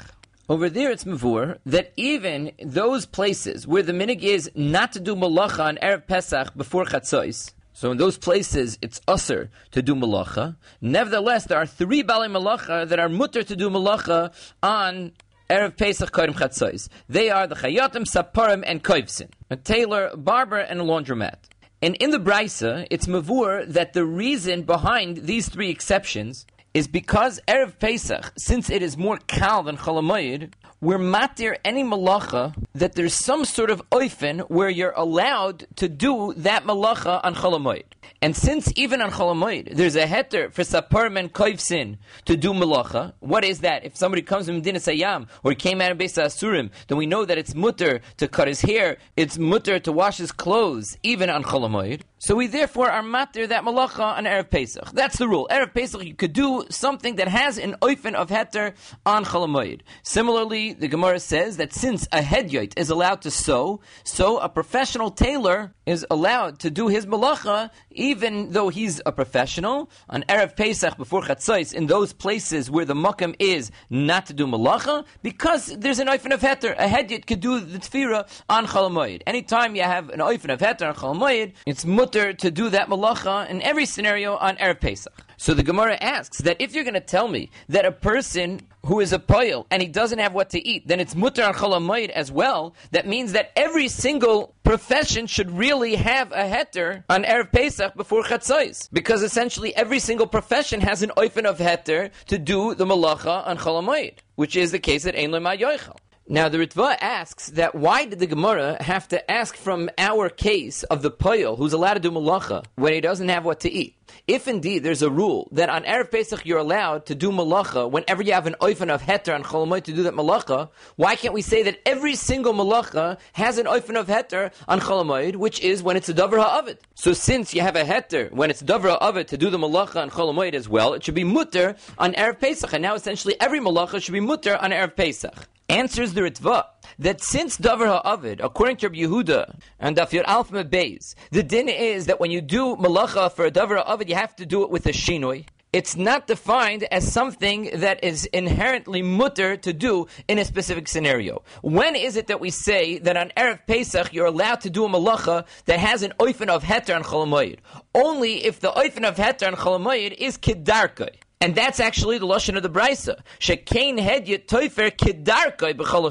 [0.46, 5.16] Over there, it's mavur that even those places where the minig is not to do
[5.16, 10.56] malacha on erev Pesach before chatzos, So in those places, it's usr to do malacha.
[10.80, 14.32] Nevertheless, there are three bali malacha that are mutter to do malacha
[14.62, 15.12] on
[15.50, 16.88] Erev Pesach Kodim Chatzos.
[17.08, 19.28] They are the Chayotim, Saparim, and Koivsin.
[19.50, 21.36] A tailor, barber, and a laundromat.
[21.82, 27.40] And in the Brisa, it's mavur that the reason behind these three exceptions is because
[27.46, 33.14] Erev Pesach, since it is more kal than Cholamoyed, we're matir any malacha that there's
[33.14, 37.84] some sort of oifen where you're allowed to do that malacha on Cholamoyed.
[38.20, 43.12] And since even on Cholamoid, there's a heter for Saparim and Koivsin to do malacha,
[43.20, 43.84] what is that?
[43.84, 47.24] If somebody comes from Medina Sayyam or came out of Besa Asurim, then we know
[47.24, 51.42] that it's mutter to cut his hair, it's mutter to wash his clothes, even on
[51.44, 52.02] Cholamoid.
[52.24, 54.92] So we therefore are matir that malacha on Erev Pesach.
[54.92, 55.46] That's the rule.
[55.50, 58.72] Erev Pesach, you could do something that has an oifen of heter
[59.04, 59.82] on Cholamoid.
[60.04, 65.10] Similarly, the Gemara says that since a hedyot is allowed to sew, so a professional
[65.10, 70.96] tailor is allowed to do his malacha even though he's a professional, on Erev Pesach
[70.96, 75.98] before Chatzais, in those places where the makam is not to do malacha, because there's
[75.98, 76.74] an oifen of heter.
[76.78, 79.22] A hedyot could do the tefira on Chalamoyed.
[79.26, 81.84] Anytime you have an oifen of heter on Chalamoyed, it's
[82.14, 85.12] mutter to do that malacha in every scenario on Erev Pesach.
[85.36, 89.00] So the Gemara asks that if you're going to tell me that a person who
[89.00, 92.10] is a poil and he doesn't have what to eat, then it's mutter on cholamayid
[92.10, 92.74] as well.
[92.92, 98.22] That means that every single profession should really have a heter on erev Pesach before
[98.22, 103.46] chatzais, because essentially every single profession has an oifen of heter to do the malacha
[103.46, 105.96] on cholamayid, which is the case at ein yoichel.
[106.26, 110.82] Now the Ritva asks that why did the Gemara have to ask from our case
[110.84, 113.98] of the poil who's allowed to do malacha when he doesn't have what to eat?
[114.26, 118.22] If indeed there's a rule that on Erev Pesach you're allowed to do malacha whenever
[118.22, 121.42] you have an oifen of heter and cholamoy to do that malacha, why can't we
[121.42, 125.98] say that every single malacha has an oifen of heter on cholamoy, which is when
[125.98, 126.78] it's a davar ha'avid?
[126.94, 130.08] So since you have a heter when it's davar ha'avid to do the malacha on
[130.08, 134.02] cholamoy as well, it should be mutter on Erev Pesach, and now essentially every malacha
[134.02, 136.66] should be mutter on Erev Pesach answers the Ritva
[136.98, 142.06] that since Davar Ha'avid, according to Rabbi Yehuda and Dafir Alpha Beis, the din is
[142.06, 144.86] that when you do malacha for a Davar Ha'avid, you have to do it with
[144.86, 145.46] a shinoi.
[145.72, 151.42] It's not defined as something that is inherently mutter to do in a specific scenario.
[151.62, 154.88] When is it that we say that on Erev Pesach you're allowed to do a
[154.88, 157.58] malacha that has an oifen of heter and cholamoyed?
[157.92, 161.16] Only if the oifen of heter and cholamoyed is kedarkai.
[161.44, 163.20] And that's actually the lashon of the brisa.
[163.38, 163.98] Shekain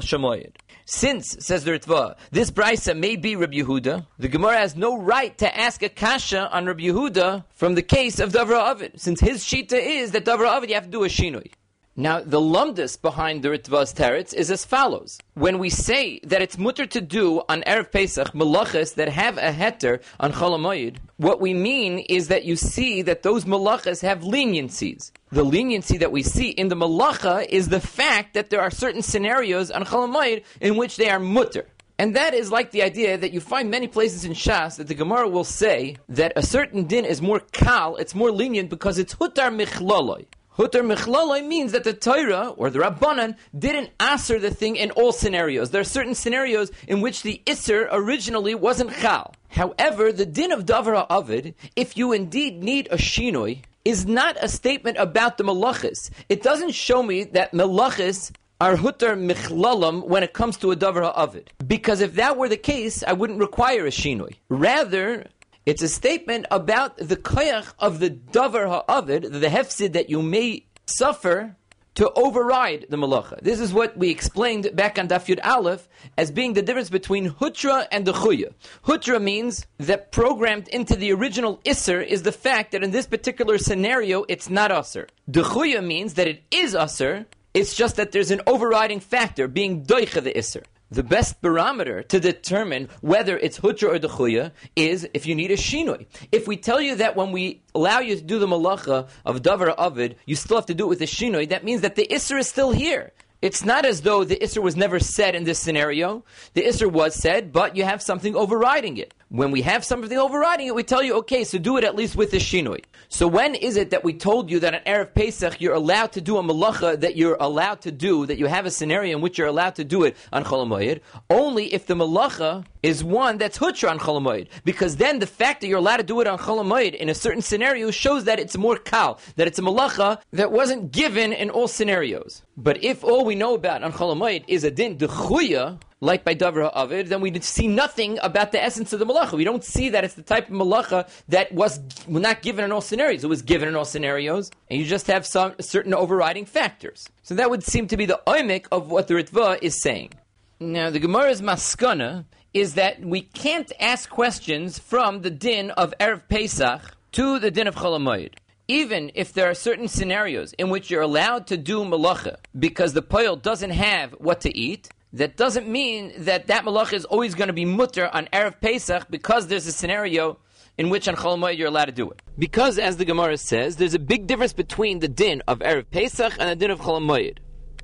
[0.00, 0.52] shamoyed.
[0.84, 5.36] Since, says the Ritva, this brisa may be Rabbi Yehuda, the Gemara has no right
[5.38, 9.42] to ask a kasha on Rabbi Yehuda from the case of Davra Avid, since his
[9.42, 11.50] shita is that Davra Avid you have to do a shinui.
[11.96, 15.16] Now, the lumdus behind the Ritva's teretz is as follows.
[15.34, 19.52] When we say that it's mutter to do on Erev Pesach malachas that have a
[19.52, 25.12] heter on Cholamoyed, what we mean is that you see that those malachas have leniencies.
[25.30, 29.02] The leniency that we see in the malacha is the fact that there are certain
[29.02, 31.68] scenarios on Cholamoyed in which they are mutter.
[31.96, 34.94] And that is like the idea that you find many places in Shas that the
[34.94, 39.14] Gemara will say that a certain din is more kal, it's more lenient because it's
[39.14, 40.26] hutar michloloi.
[40.56, 45.10] Hutar mechloloi means that the Torah or the Rabbanan didn't answer the thing in all
[45.10, 45.70] scenarios.
[45.70, 49.34] There are certain scenarios in which the Isser originally wasn't chal.
[49.48, 54.48] However, the din of Davara Avid, if you indeed need a shinoi, is not a
[54.48, 56.10] statement about the malachis.
[56.28, 61.02] It doesn't show me that malachis are hutar michlalam when it comes to a davar
[61.02, 61.48] ha'avid.
[61.66, 64.36] Because if that were the case, I wouldn't require a shinoi.
[64.48, 65.26] Rather,
[65.66, 70.66] it's a statement about the koyach of the davar ha'avid, the hefsid that you may
[70.84, 71.56] suffer
[71.94, 73.40] to override the malacha.
[73.40, 77.30] This is what we explained back on Daf Yud Aleph as being the difference between
[77.30, 78.52] hutra and the chuya.
[78.84, 83.56] Hutra means that programmed into the original isser is the fact that in this particular
[83.58, 85.08] scenario it's not usser.
[85.28, 87.26] The chuya means that it is usser.
[87.54, 90.64] It's just that there's an overriding factor being doicha the isser
[90.94, 95.56] the best barometer to determine whether it's hutra or dechuya is if you need a
[95.56, 96.06] shinoi.
[96.32, 99.74] If we tell you that when we allow you to do the malacha of davar
[99.76, 102.38] avid, you still have to do it with a shinoi, that means that the isser
[102.38, 103.12] is still here.
[103.44, 106.24] It's not as though the Isser was never said in this scenario.
[106.54, 109.12] The Isser was said, but you have something overriding it.
[109.34, 112.14] When we have something overriding it, we tell you, okay, so do it at least
[112.14, 112.84] with the Shinui.
[113.08, 116.20] So when is it that we told you that on Erev Pesach you're allowed to
[116.20, 119.36] do a malacha that you're allowed to do, that you have a scenario in which
[119.36, 121.00] you're allowed to do it on Cholamoyed?
[121.28, 124.46] Only if the malacha is one that's hutra on Cholamoyed.
[124.64, 127.42] Because then the fact that you're allowed to do it on Cholamoyed in a certain
[127.42, 131.66] scenario shows that it's more kal, that it's a malacha that wasn't given in all
[131.66, 132.42] scenarios.
[132.56, 136.70] But if all we know about on Cholamoyed is a din dechuya, like by Davar
[136.70, 139.32] Ha'avid, then we see nothing about the essence of the malacha.
[139.32, 142.82] We don't see that it's the type of malacha that was not given in all
[142.82, 143.24] scenarios.
[143.24, 147.08] It was given in all scenarios, and you just have some certain overriding factors.
[147.22, 150.12] So that would seem to be the oimik of what the Ritva is saying.
[150.60, 156.28] Now, the Gemara's maskana is that we can't ask questions from the din of Erev
[156.28, 158.34] Pesach to the din of Cholamoyed.
[158.68, 163.02] Even if there are certain scenarios in which you're allowed to do malacha because the
[163.02, 167.46] poil doesn't have what to eat, that doesn't mean that that malacha is always going
[167.46, 170.38] to be mutter on Erev Pesach because there's a scenario
[170.76, 172.20] in which on Chol you're allowed to do it.
[172.36, 176.34] Because, as the Gemara says, there's a big difference between the din of Erev Pesach
[176.40, 177.00] and the din of Chol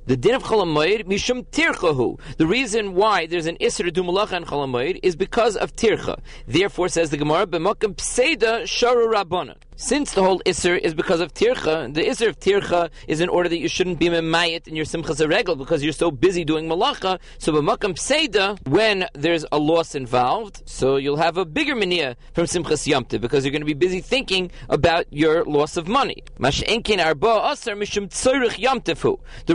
[0.07, 2.19] the din of Cholamoid, Mishum Tirchahu.
[2.37, 6.19] The reason why there's an Isra to do Malacha in Cholamoid is because of Tircha.
[6.47, 9.57] Therefore, says the Gemara, B'makam Pseida Sharu Rabbanan.
[9.83, 13.49] Since the whole Isser is because of Tircha, the Isser of Tircha is in order
[13.49, 17.19] that you shouldn't be Memayit in your Simchas Regel because you're so busy doing Malacha.
[17.39, 22.45] So B'makam Pseida, when there's a loss involved, so you'll have a bigger Mania from
[22.45, 26.23] Simchas Yamte because you're going to be busy thinking about your loss of money.
[26.37, 26.55] The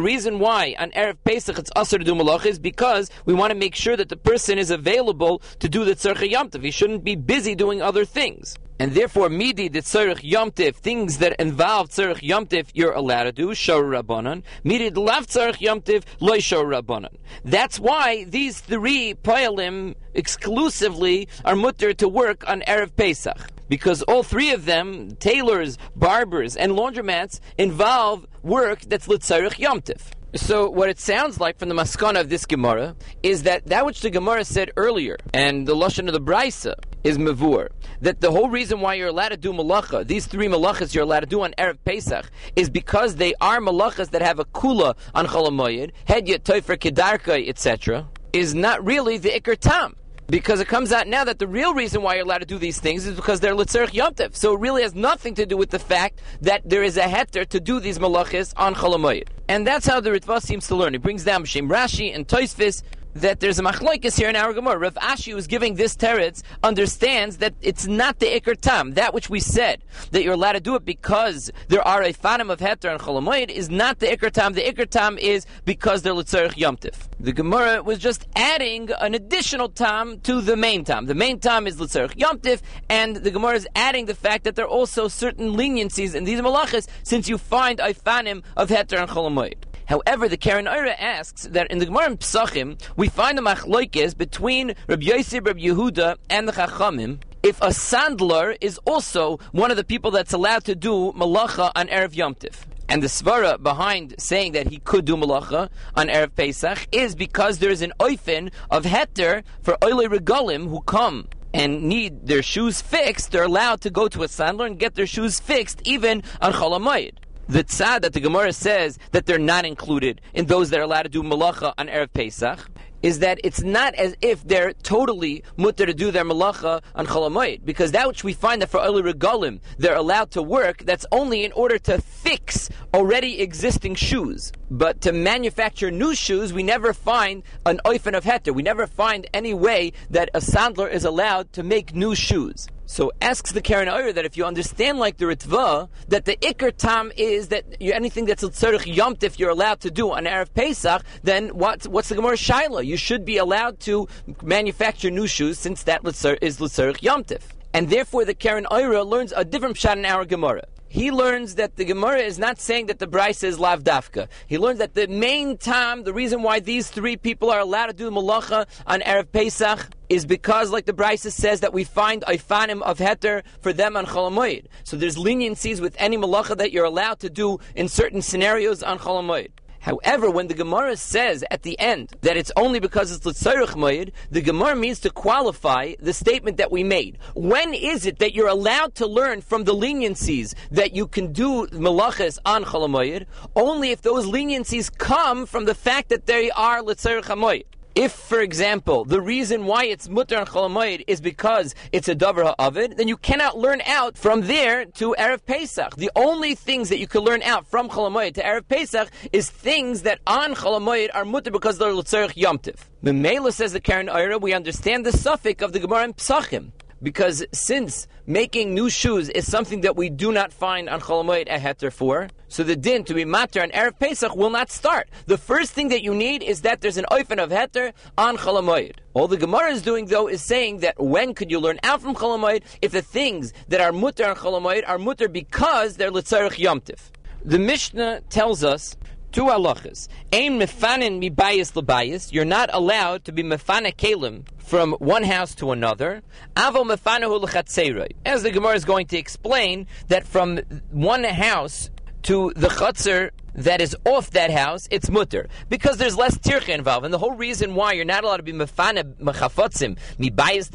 [0.02, 3.56] reason why on Erev Pesach it's Asar to do Malacha is because we want to
[3.56, 6.64] make sure that the person is available to do the Tzorich Yamtev.
[6.64, 11.34] He shouldn't be busy doing other things and therefore midi the tzarich yomtiv things that
[11.40, 16.38] involve tzarich yomtiv you're allowed to do shor rabbanon midi the lav tzarich yomtiv loy
[16.38, 23.50] shor rabbanon that's why these three poyalim exclusively are mutter to work on erev pesach.
[23.68, 30.00] Because all three of them tailors barbers and laundromats involve work that's litzarich yomtiv
[30.36, 34.00] so what it sounds like from the maskana of this Gemara is that that which
[34.00, 36.74] the Gemara said earlier, and the lashon of the Brisa
[37.07, 37.69] is mavur,
[38.01, 41.21] that the whole reason why you're allowed to do malacha, these three malachas you're allowed
[41.21, 45.27] to do on erev Pesach, is because they are malachas that have a kula on
[45.27, 49.95] cholamoyed, hedyet, toifer, kedarka, etc., is not really the ikr tam
[50.29, 52.81] because it comes out now that the real reason why you're allowed to do these
[52.81, 54.35] things is because they're litzerich yomtiv.
[54.35, 57.47] So it really has nothing to do with the fact that there is a heter
[57.47, 59.29] to do these malachis on cholamoyed.
[59.49, 60.95] And that's how the Ritva seems to learn.
[60.95, 62.83] He brings down Shem Rashi and Toisvis
[63.20, 64.79] that there's a machlokes here in our Gemara.
[64.79, 69.31] Rav Ashi, who's giving this teretz, understands that it's not the ikr tam, that which
[69.31, 72.90] we said, that you're allowed to do it because there are a fanim of heter
[72.90, 74.52] and cholamoid, is not the ikr tam.
[74.52, 76.94] The ikr tam is because they're litzarich yomtiv.
[77.18, 81.07] The Gemara was just adding an additional tam to the main tam.
[81.07, 84.66] The main tam is litzarich yomtiv, and the Gemara is adding the fact that there
[84.66, 89.09] are also certain leniencies in these malachas, since you find a fanim of heter and
[89.11, 89.55] cholamoid.
[89.87, 94.18] However, the Karen Oira asks that in the Gemara in Psachim, we find a machloikes
[94.18, 99.77] between Rabbi Yosef, Rabbi Yehuda, and the Chachamim, if a sandler is also one of
[99.77, 102.57] the people that's allowed to do malacha on Erev Yomtiv.
[102.88, 107.59] And the svara behind saying that he could do malacha on Erev Pesach is because
[107.61, 112.83] there is an oifen of heter for oile regalim who come and need their shoes
[112.83, 116.53] fixed, they're allowed to go to a sandler and get their shoes fixed even on
[116.53, 117.14] Cholamayid
[117.48, 121.02] the tzad that the Gemara says that they're not included in those that are allowed
[121.02, 122.68] to do malacha on Erev Pesach
[123.02, 127.64] is that it's not as if they're totally mutter to do their malacha on Cholamoid,
[127.64, 131.44] because that which we find that for Eli Regalim, they're allowed to work, that's only
[131.44, 134.50] in order to fix already existing shoes.
[134.70, 138.52] But to manufacture new shoes, we never find an oifen of heter.
[138.52, 142.66] We never find any way that a sandler is allowed to make new shoes.
[142.88, 146.75] So asks the Karen Oyer that if you understand like the Ritva, that the Iker
[146.75, 151.03] Tam is that you, anything that's Tzarech Yomtif you're allowed to do on Erev Pesach,
[151.25, 152.87] then what's, what's the Gemara Shaila?
[152.87, 154.07] You should be allowed to
[154.40, 157.42] manufacture new shoes since that is Tzarech Yomtif.
[157.75, 161.77] And therefore the Karen Oyer learns a different shot in our Gemara he learns that
[161.77, 164.29] the Gemara is not saying that the Bryce is lavdafka.
[164.46, 167.92] He learns that the main time, the reason why these three people are allowed to
[167.92, 172.83] do malacha on Erev Pesach is because, like the Bryce says, that we find ifanim
[172.83, 174.66] of heter for them on Cholamoid.
[174.85, 178.99] So there's leniencies with any malacha that you're allowed to do in certain scenarios on
[178.99, 179.51] Cholamoid.
[179.87, 184.11] However, when the Gemara says at the end that it's only because it's Litzarech Moed,
[184.33, 187.18] the Gemara means to qualify the statement that we made.
[187.37, 191.68] When is it that you're allowed to learn from the leniencies that you can do
[191.68, 193.27] malachas on Cholamoyed?
[193.55, 197.62] Only if those leniencies come from the fact that they are Litzarech Moed.
[197.96, 202.44] If, for example, the reason why it's mutter and cholamoid is because it's a davar
[202.44, 205.96] ha'avid, then you cannot learn out from there to Erev Pesach.
[205.96, 210.02] The only things that you can learn out from cholamoid to Erev Pesach is things
[210.02, 212.77] that on cholamoid are mutter because they're lutzerich yomtiv.
[213.02, 216.73] Memela says the Karen Oira, we understand the suffix of the Gemara in Psachim.
[217.02, 221.58] because since making new shoes is something that we do not find on Cholamoid a
[221.58, 225.08] heter for, so the din to be matter on Erev Pesach will not start.
[225.27, 228.96] The first thing that you need is that there's an oifen of heter on Cholamoid.
[229.14, 232.14] All the Gemara is doing though is saying that when could you learn out from
[232.14, 237.10] Cholamoid if the things that are mutter on Cholamoid are mutter because they're Litzarech Yomtiv.
[237.44, 238.96] The Mishnah tells us
[239.31, 240.08] two halachas.
[240.33, 242.33] Aim mefanin mi bias lebayis.
[242.33, 246.23] You're not allowed to be mefana kalim from one house to another.
[246.56, 250.58] As the Gemara is going to explain that from
[250.90, 251.90] one house
[252.25, 255.46] to the chutzner that is off that house, it's mutter.
[255.69, 257.04] Because there's less tircha involved.
[257.04, 260.69] And the whole reason why you're not allowed to be mefana mechafotzim, mi bias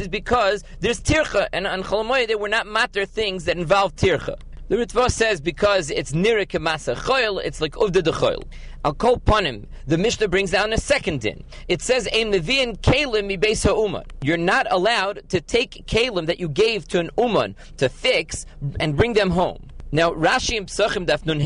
[0.00, 1.46] is because there's tircha.
[1.52, 4.36] And on Cholamoy, they were not matter things that involve tircha.
[4.68, 8.44] The Ritva says because it's nira kemasa choil, it's like uvda de choil.
[8.84, 11.42] Al kol panim, the Mishnah brings down a second din.
[11.66, 14.04] It says ein kalim.
[14.22, 18.46] You're not allowed to take kalim that you gave to an uman to fix
[18.78, 19.68] and bring them home.
[19.90, 21.40] Now, Rashi in Psachim Daf Nun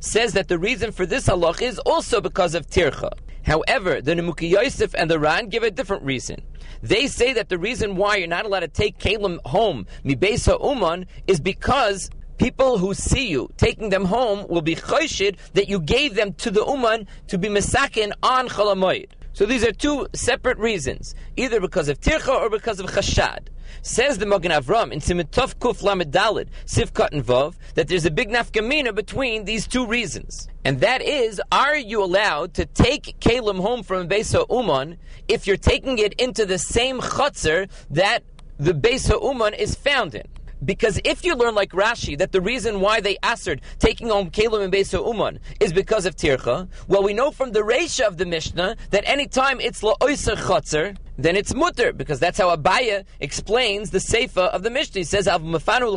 [0.00, 3.10] says that the reason for this halach is also because of tircha.
[3.44, 6.42] However, the Nimukei Yosef and the Ran give a different reason.
[6.82, 11.06] They say that the reason why you're not allowed to take kalim home, mibesa uman,
[11.26, 16.14] is because people who see you taking them home will be choshid that you gave
[16.14, 19.08] them to the uman to be mesakin on cholamoid.
[19.32, 23.48] So these are two separate reasons, either because of tircha or because of chashad.
[23.82, 28.10] Says the Magen Avram in Simitov Kuf Lamed Dalid, Sivkat and Vov, that there's a
[28.10, 30.48] big nafkamina between these two reasons.
[30.64, 34.96] And that is, are you allowed to take Kalim home from Besa Uman
[35.28, 38.24] if you're taking it into the same chutzner that
[38.58, 40.26] the Besa Uman is found in?
[40.64, 44.64] Because if you learn like Rashi that the reason why they answered taking home Kalim
[44.64, 48.26] and Beso Uman is because of Tircha, well, we know from the Reisha of the
[48.26, 53.98] Mishnah that anytime it's La'oiser Chotzer, then it's mutter, because that's how Abaya explains the
[53.98, 55.00] Seifa of the Mishnah.
[55.00, 55.96] He says, Av Mafanu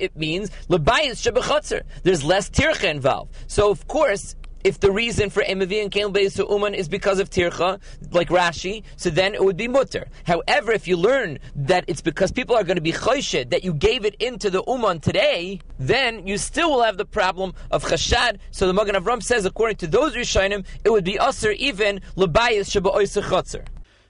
[0.00, 1.82] it means Labayis Shebechotzer.
[2.02, 3.34] There's less Tircha involved.
[3.48, 4.34] So, of course,
[4.66, 8.82] if the reason for Emavi and Kalim Beis Uman is because of Tircha, like Rashi,
[8.96, 10.08] so then it would be mutter.
[10.24, 13.72] However, if you learn that it's because people are going to be choshid, that you
[13.72, 18.40] gave it into the Uman today, then you still will have the problem of chashad.
[18.50, 22.68] So the Magen Avram says, according to those Rishonim, it would be usher even lebayis
[22.68, 23.64] sheba chotzer.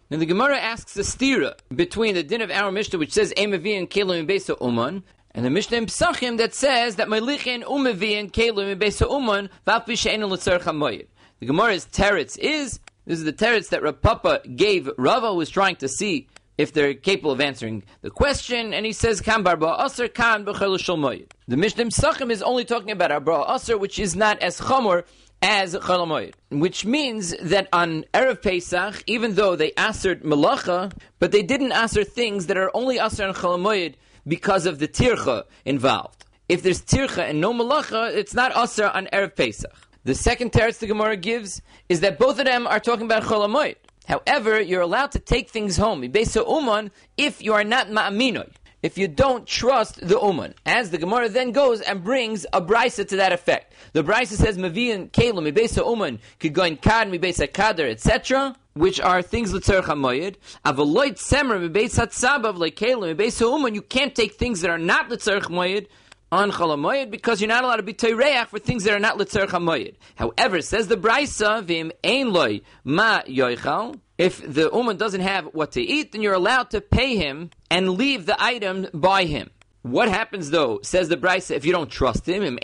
[0.09, 3.77] Now the Gemara asks a stira between the din of our Mishnah, which says Emavi
[3.77, 5.03] and Kalim Beis Uman,
[5.37, 10.63] and the Mishnah in Psachim that says that Melichin Umevin Kelim Besa Uman Vapvishainu L'Tzarech
[10.63, 11.07] HaMoyed.
[11.41, 15.89] The Gemara's teretz is this is the teretz that Papa gave Rava was trying to
[15.89, 16.27] see
[16.57, 21.27] if they're capable of answering the question, and he says Kan Barba Aser Kan Moyed.
[21.47, 25.05] The Mishnah Psachim is only talking about Arba Aser, which is not as chamor
[25.43, 31.43] as Chalamoyed, which means that on Erev Pesach, even though they answered Malacha, but they
[31.43, 33.97] didn't answer things that are only Aser and Chalamoyed
[34.27, 36.25] because of the tircha involved.
[36.49, 39.73] If there's tircha and no malacha, it's not asr on Erev Pesach.
[40.05, 43.77] The second teretz the Gemara gives is that both of them are talking about cholamoid.
[44.07, 48.49] However, you're allowed to take things home, Besa Uman, if you are not ma'aminoi.
[48.87, 50.55] If you don't trust the Uman.
[50.65, 53.75] As the Gemara then goes and brings a brisa to that effect.
[53.95, 59.01] The brisa says, Mavian Kalim, Besa Uman, could go in Kad, Besa Kader, etc which
[59.01, 60.37] are things l'tzerch hamoyed.
[60.65, 63.75] Avaloid semer mebeis hatzabav lekelim mebeis ha'uman.
[63.75, 65.87] You can't take things that are not l'tzerch moyed
[66.33, 69.49] on chalamoyed because you're not allowed to be teireach for things that are not l'tzerch
[69.49, 69.97] hamoyed.
[70.17, 74.01] However, says the brisa vim ein loy ma yoichal.
[74.19, 77.91] If the uman doesn't have what to eat, then you're allowed to pay him and
[77.91, 79.51] leave the item by him.
[79.87, 82.59] What happens though, says the Brisa, if you don't trust him, then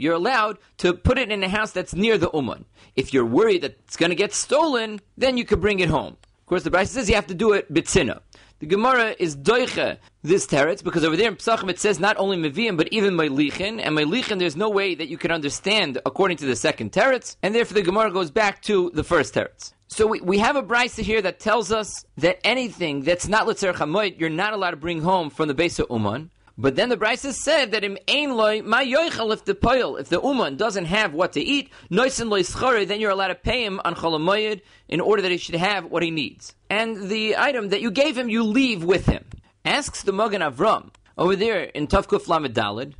[0.00, 2.64] You're allowed to put it in a house that's near the Uman.
[2.96, 6.16] If you're worried that it's going to get stolen, then you could bring it home.
[6.40, 8.20] Of course, the Brisa says you have to do it bitzina.
[8.58, 12.38] The Gemara is doiche this teretz because over there in Psachim it says not only
[12.38, 16.46] meviim but even melichin, and melichin there's no way that you can understand according to
[16.46, 19.74] the second teretz, and therefore the Gemara goes back to the first teretz.
[19.88, 23.74] So we, we have a brisa here that tells us that anything that's not Litzer
[23.74, 26.30] Chamoit, you're not allowed to bring home from the base of Uman.
[26.58, 30.86] But then the brisa said that loy ma if the poil if the uman doesn't
[30.86, 35.20] have what to eat loy then you're allowed to pay him on cholamoyed in order
[35.22, 38.42] that he should have what he needs and the item that you gave him you
[38.42, 39.24] leave with him
[39.66, 42.94] asks the Magen Avram over there in Tavkuf Lamadalid,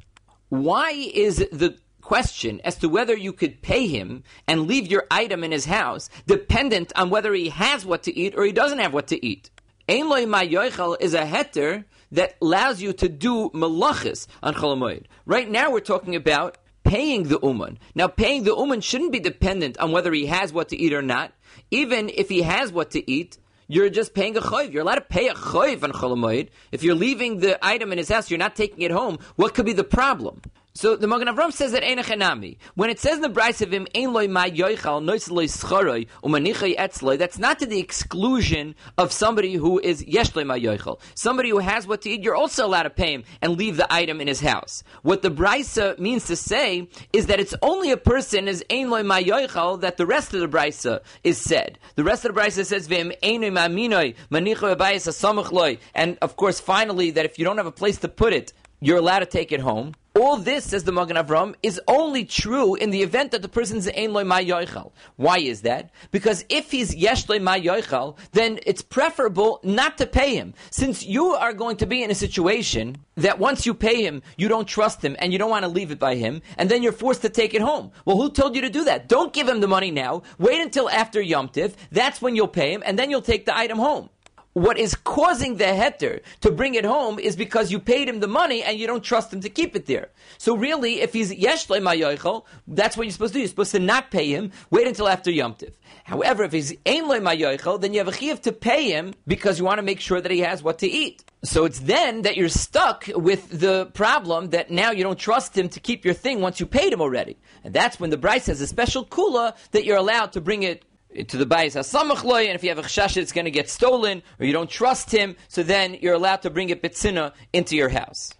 [0.49, 5.43] why is the question as to whether you could pay him and leave your item
[5.43, 8.95] in his house dependent on whether he has what to eat or he doesn't have
[8.95, 9.51] what to eat.
[9.89, 15.05] Ein loy yoichal is a heter that allows you to do malachis on cholamoid.
[15.25, 17.79] Right now we're talking about paying the uman.
[17.95, 21.03] Now paying the uman shouldn't be dependent on whether he has what to eat or
[21.03, 21.33] not.
[21.71, 23.39] Even if he has what to eat,
[23.69, 24.73] you're just paying a choiv.
[24.73, 26.51] You're allowed to pay a choiv on Cholamoid.
[26.71, 29.19] If you're leaving the item in his house, you're not taking it home.
[29.35, 30.41] What could be the problem?
[30.77, 32.59] So the Magen Avram says that Enochanami.
[32.75, 36.77] When it says in the Bryce of him, Ein loy ma yoichal noisloi scharoi umanichai
[36.77, 41.01] etzloi, that's not to the exclusion of somebody who is yeshloi ma yoichal.
[41.15, 43.91] Somebody who has what to eat, you're also allowed to pay him and leave the
[43.91, 44.85] item in his house.
[45.01, 49.03] What the Bryce means to say is that it's only a person is Ein loy
[49.03, 50.85] ma yoichal that the rest of the Bryce
[51.25, 51.79] is said.
[51.95, 56.37] The rest of the Bryce says vim Ein ma minoi manichoi abayis asamach and of
[56.37, 59.27] course finally that if you don't have a place to put it, you're allowed to
[59.27, 59.95] take it home.
[60.19, 63.87] All this, says the Magen Avram, is only true in the event that the person's
[63.87, 64.93] ein loy ma yoichal.
[65.17, 65.91] Why is that?
[66.11, 70.55] Because if he's yesh loy ma yoichal, then it's preferable not to pay him.
[70.71, 74.49] Since you are going to be in a situation that once you pay him, you
[74.49, 76.93] don't trust him and you don't want to leave it by him, and then you're
[76.93, 77.93] forced to take it home.
[78.07, 79.11] Well, who told you to do that?
[79.11, 80.23] Don't give him the money now.
[80.39, 81.75] Wait until after Yom Tif.
[81.93, 84.09] That's when you'll pay him, and then you'll take the item home
[84.57, 88.27] what is causing the heter to bring it home is because you paid him the
[88.27, 90.09] money and you don't trust him to keep it there.
[90.39, 93.41] So really, if he's yeshle mayoichel, that's what you're supposed to do.
[93.41, 94.53] You're supposed to not pay him.
[94.71, 95.77] Wait until after Yom Tiv.
[96.05, 99.67] However, if he's ein mayoichel, then you have a chiyuv to pay him because you
[99.67, 101.23] want to make sure that he has what to eat.
[101.45, 105.69] So it's then that you're stuck with the problem that now you don't trust him
[105.69, 107.37] to keep your thing once you paid him already.
[107.63, 110.83] And that's when the Bryce has a special kula that you're allowed to bring it
[111.25, 114.23] to the bayis hasamachloy, and if you have a chashash it's going to get stolen,
[114.39, 117.89] or you don't trust him, so then you're allowed to bring a pitzina into your
[117.89, 118.33] house.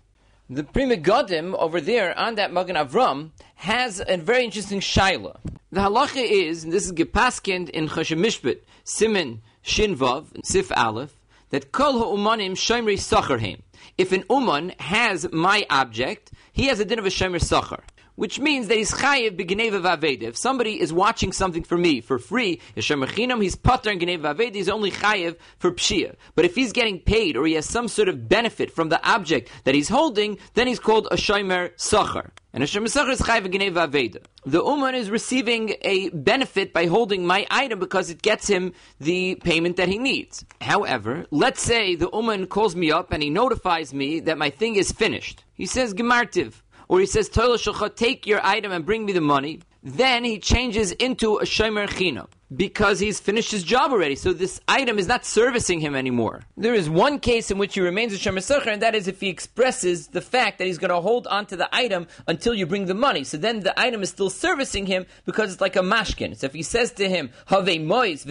[0.49, 5.39] The Pri Megadim over there on that Magen Avram has a very interesting shaila.
[5.73, 11.17] The halacha is, and this is gepaskind in Choshen Mishpat, Simin Shinvav, Sif Aleph,
[11.51, 13.61] that kol ha'umanim shomri sacherheim.
[13.99, 17.83] If an uman has my object, he has a din of a shomer sacher
[18.17, 20.25] which means that he's chayiv b'gneva v'aveda.
[20.25, 24.35] If somebody is watching something for me for free, yashem rechinam, he's pater and gneva
[24.35, 26.17] v'aveda, he's only chayiv for pshia.
[26.35, 29.51] But if he's getting paid or he has some sort of benefit from the object
[29.65, 32.33] that he's holding, then he's called a shomer sacher.
[32.53, 34.25] And a shomer sacher is chayiv gneva v'aveda.
[34.47, 39.35] The uman is receiving a benefit by holding my item because it gets him the
[39.37, 40.45] payment that he needs.
[40.61, 44.77] However, let's say the uman calls me up and he notifies me that my thing
[44.77, 45.45] is finished.
[45.55, 49.61] He says, Gemartiv, or he says, Shulcha, take your item and bring me the money,
[49.83, 54.15] then he changes into a Shomer Chino because he's finished his job already.
[54.15, 56.43] So this item is not servicing him anymore.
[56.57, 59.21] There is one case in which he remains a Shomer Secher, and that is if
[59.21, 62.67] he expresses the fact that he's going to hold on to the item until you
[62.67, 63.25] bring the money.
[63.25, 66.37] So then the item is still servicing him because it's like a mashkin.
[66.37, 68.25] So if he says to him, Have mois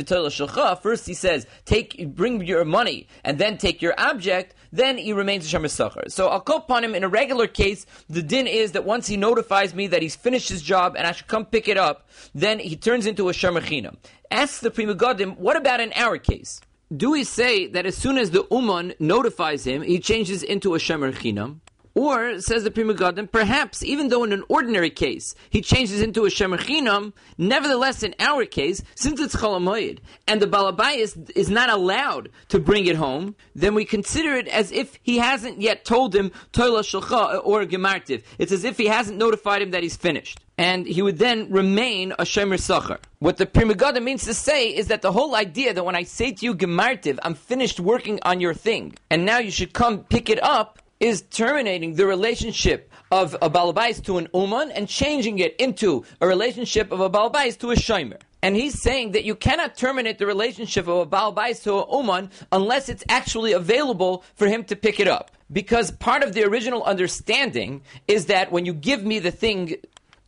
[0.81, 5.51] first he says, take, bring your money, and then take your object, then he remains
[5.51, 6.11] a Shemer Sachar.
[6.11, 7.85] So I'll call upon him in a regular case.
[8.09, 11.11] The din is that once he notifies me that he's finished his job and I
[11.11, 13.97] should come pick it up, then he turns into a Shemer Chinam.
[14.31, 16.61] Ask the Pri Megadim, what about in our case?
[16.95, 20.77] Do we say that as soon as the Uman notifies him, he changes into a
[20.77, 21.61] Shemer Chinam?
[21.95, 26.25] Or, says the Pri Megadim, perhaps, even though in an ordinary case, he changes into
[26.25, 31.69] a Shemer Chinam, nevertheless, in our case, since it's Cholamoyed, and the Balabayas is not
[31.69, 36.13] allowed to bring it home, then we consider it as if he hasn't yet told
[36.13, 38.23] him Toila Shulcha or Gemartiv.
[38.39, 40.41] It's as if he hasn't notified him that he's finished.
[40.57, 42.99] And he would then remain a Shemer Sachar.
[43.19, 46.03] What the Pri Megadim means to say is that the whole idea that when I
[46.03, 49.99] say to you Gemartiv, I'm finished working on your thing, and now you should come
[49.99, 55.39] pick it up, is terminating the relationship of a balabais to an uman and changing
[55.39, 58.19] it into a relationship of a balabais to a shomer.
[58.41, 62.29] And he's saying that you cannot terminate the relationship of a balabais to a uman
[62.51, 65.31] unless it's actually available for him to pick it up.
[65.51, 69.75] Because part of the original understanding is that when you give me the thing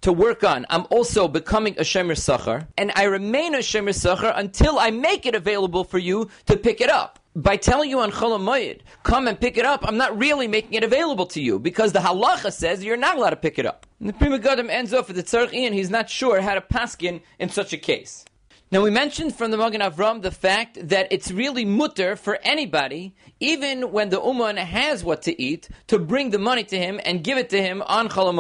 [0.02, 4.32] to work on, I'm also becoming a Shemer Sachar, and I remain a Shemer Sachar
[4.36, 8.12] until I make it available for you to pick it up by telling you on
[8.12, 11.94] Chol come and pick it up, I'm not really making it available to you because
[11.94, 13.86] the halacha says you're not allowed to pick it up.
[14.00, 16.62] And the Pri Megadim ends off with the Tzarech Ian, he's not sure how to
[16.62, 18.26] paskin in such a case.
[18.72, 23.16] Now we mentioned from the Magen Avram the fact that it's really mutter for anybody,
[23.40, 27.24] even when the Uman has what to eat, to bring the money to him and
[27.24, 28.34] give it to him on Chol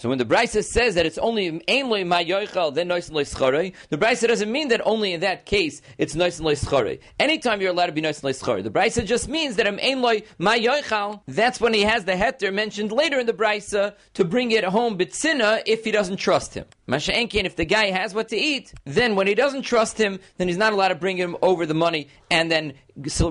[0.00, 3.24] so when the Brisa says that it's only ein loy ma yoichal, then nois loy
[3.24, 6.98] schare, the Brisa doesn't mean that only in that case it's nois loy schare.
[7.18, 11.20] Anytime you're allowed to be nois loy schare, the Brisa just means that I'm yoichal.
[11.28, 14.96] That's when he has the heter mentioned later in the Brisa to bring it home
[14.96, 16.64] bitzina if he doesn't trust him.
[16.88, 20.48] Masha'enkin, if the guy has what to eat, then when he doesn't trust him, then
[20.48, 22.72] he's not allowed to bring him over the money and then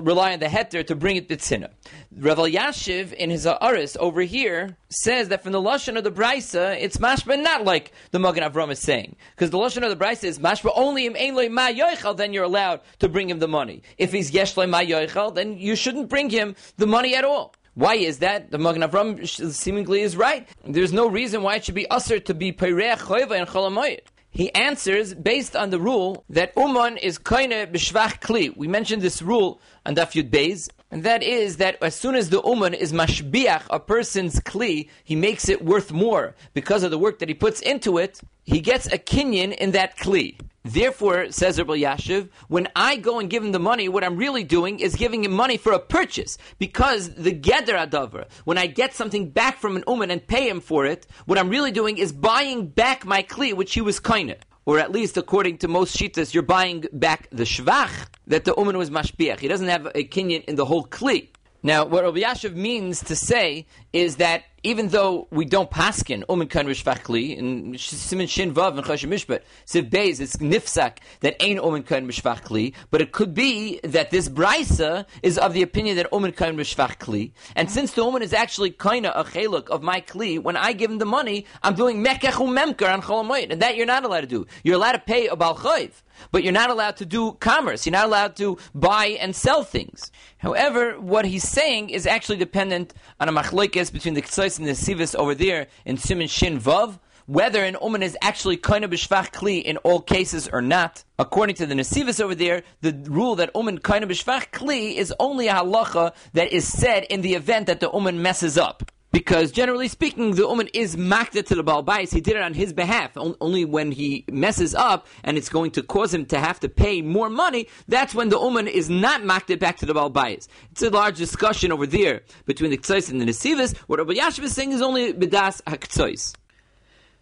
[0.02, 1.70] rely on the heter to bring it bitzina.
[2.16, 6.76] Rav Yashiv in his Aris over here says that from the lashon of the brisa,
[6.80, 10.24] it's mashma not like the Magen Avram is saying, because the lashon of the brisa
[10.24, 13.82] is mashma only im ein ma yoichal, then you're allowed to bring him the money.
[13.98, 17.54] If he's yesh ma yoichal, then you shouldn't bring him the money at all.
[17.74, 18.50] Why is that?
[18.50, 20.48] The Magen Avram seemingly is right.
[20.64, 24.00] There's no reason why it should be usher to be peirech choiva and cholamoyed.
[24.30, 28.56] He answers based on the rule that uman is koine b'shvach kli.
[28.56, 32.30] We mentioned this rule on Daf Yud Beis, and that is that as soon as
[32.30, 36.98] the uman is mashbiach a person's kli, he makes it worth more because of the
[36.98, 38.20] work that he puts into it.
[38.44, 40.36] He gets a kinyan in that kli.
[40.62, 44.44] Therefore, says Rabbi Yashiv, when I go and give him the money, what I'm really
[44.44, 46.36] doing is giving him money for a purchase.
[46.58, 50.60] Because the Geder Adavar, when I get something back from an Uman and pay him
[50.60, 54.36] for it, what I'm really doing is buying back my Kli, which he was kind
[54.70, 57.90] or at least according to most shitas, you're buying back the shvach
[58.28, 59.40] that the uman was mashbiach.
[59.40, 61.26] He doesn't have a kinyan in the whole kli.
[61.62, 66.48] Now, what Rabbi Yashiv means to say is that even though we don't paskin umen
[66.48, 71.60] kan mishvachli in simin shin vav and Choshen Mishpat siv beis it's nifsak that ain't
[71.60, 76.10] umen kan mishvachli, but it could be that this brisa is of the opinion that
[76.12, 80.38] umen kan mishvachli, and since the umen is actually kinda a cheluk of my kli,
[80.38, 83.86] when I give him the money, I'm doing mekech umemker on cholamoyit, and that you're
[83.86, 84.46] not allowed to do.
[84.62, 85.90] You're allowed to pay a balchayv
[86.32, 87.86] but you're not allowed to do commerce.
[87.86, 90.10] You're not allowed to buy and sell things.
[90.38, 94.72] However, what he's saying is actually dependent on a machlokes between the Ktsois and the
[94.72, 99.62] Sivis over there in Simon Shin Vav, whether an Uman is actually of b'shvach kli
[99.62, 101.04] in all cases or not.
[101.18, 105.46] According to the Nesivis over there, the rule that kind of b'shvach kli is only
[105.46, 108.90] a halacha that is said in the event that the Uman messes up.
[109.12, 112.12] Because generally speaking, the woman is makda to the balbais.
[112.12, 113.10] He did it on his behalf.
[113.16, 117.02] Only when he messes up and it's going to cause him to have to pay
[117.02, 120.46] more money, that's when the woman is not makda back to the balbais.
[120.70, 123.76] It's a large discussion over there between the ktsois and the nesivas.
[123.88, 126.36] What Rabbi Yashiv is saying is only bedas haktsois.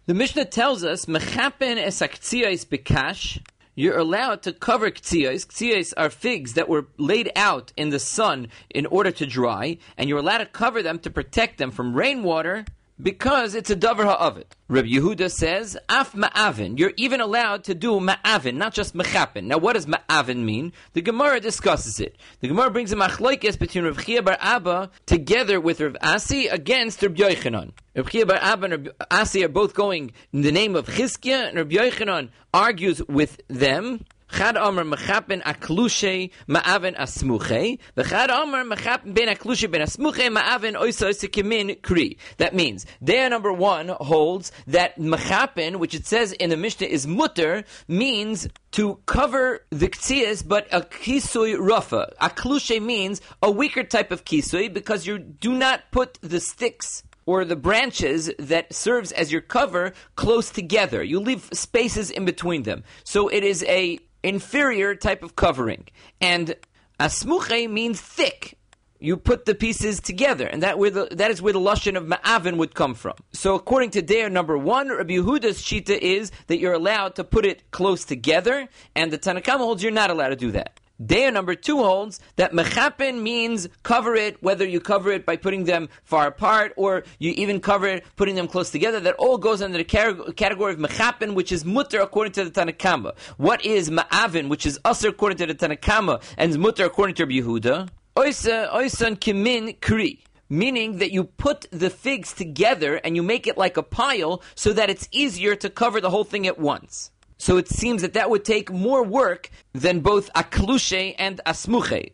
[0.05, 3.41] The Mishnah tells us mechapen es bekash
[3.79, 5.47] you're allowed to cover ktsiyos.
[5.47, 10.09] Ktsiyos are figs that were laid out in the sun in order to dry, and
[10.09, 12.65] you're allowed to cover them to protect them from rainwater
[13.01, 14.45] because it's a davar ha'avid.
[14.67, 16.77] Rabbi Yehuda says, af ma'avin.
[16.77, 19.45] You're even allowed to do ma'avin, not just mechapin.
[19.45, 20.73] Now, what does ma'avin mean?
[20.93, 22.17] The Gemara discusses it.
[22.41, 27.01] The Gemara brings a machlokes between Rav Chia bar Abba together with Rav Asi against
[27.01, 27.71] Rav Yochanan.
[27.95, 31.47] Rav Chia bar Abba and Rav Asi are both going in the name of Chizkia,
[31.47, 34.05] and Rav Yochanan argues with them.
[34.31, 34.55] Chad
[36.95, 37.79] asmuche.
[37.95, 38.05] Ben
[39.13, 39.27] ben
[39.85, 42.17] asmuche kimin kri.
[42.37, 47.07] That means, day number one holds that mechapen, which it says in the Mishnah is
[47.07, 52.13] mutter, means to cover the ktzias, but a kisui rafa.
[52.21, 57.45] Aklushe means a weaker type of kisui because you do not put the sticks or
[57.45, 61.03] the branches that serves as your cover close together.
[61.03, 62.83] You leave spaces in between them.
[63.03, 65.87] So it is a inferior type of covering.
[66.21, 66.55] And
[66.99, 68.57] asmuche means thick.
[69.01, 72.03] You put the pieces together, and that, where the, that is where the lashon of
[72.03, 73.13] ma'avin would come from.
[73.31, 77.45] So, according to Deir number one, Rabbi Yehuda's shita is that you're allowed to put
[77.45, 80.78] it close together, and the Tanakama holds you're not allowed to do that.
[81.01, 85.63] Daya number two holds that mechapen means cover it, whether you cover it by putting
[85.63, 88.99] them far apart or you even cover it putting them close together.
[88.99, 93.17] That all goes under the category of mechapen, which is mutter according to the Tanakama.
[93.37, 97.89] What is ma'avin, which is usher according to the Tanakama and mutter according to Yehuda?
[98.17, 103.57] Oisa, oisan kimin kri meaning that you put the figs together and you make it
[103.57, 107.11] like a pile so that it's easier to cover the whole thing at once.
[107.39, 112.11] So it seems that that would take more work than both aklushe and asmuche.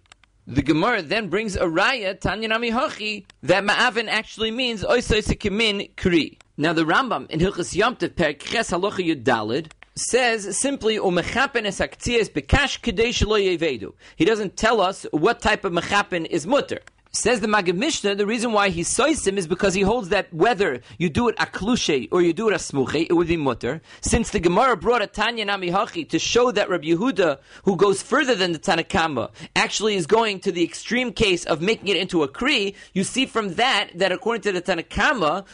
[0.48, 6.38] The Gemara then brings a raya, Tanya Nami Hachi, that ma'avin actually means oisoisikimin kri.
[6.58, 12.80] Now the Rambam in Hilchas Yomtev per Ches Halacha Yudalid says simply umechapen es bekash
[12.82, 16.82] kadei He doesn't tell us what type of mechapen is mutter.
[17.16, 20.32] Says the Magid Mishnah, the reason why he sois him is because he holds that
[20.34, 23.82] whether you do it aklushe or you do it asmuche, it would be mutter.
[24.02, 28.36] Since the Gemara brought a Tanya Namihachi to show that Rabbi Yehuda, who goes further
[28.36, 32.28] than the Tanakama, actually is going to the extreme case of making it into a
[32.28, 35.46] kri, you see from that that according to the Tanakama,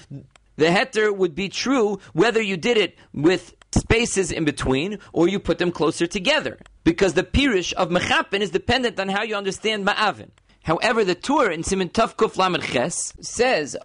[0.55, 5.39] the heter would be true whether you did it with spaces in between or you
[5.39, 6.57] put them closer together.
[6.83, 10.31] Because the pirish of mechapen is dependent on how you understand ma'avin.
[10.63, 13.75] However, the Tur in Siman Tuf Kuf Lamed Ches says,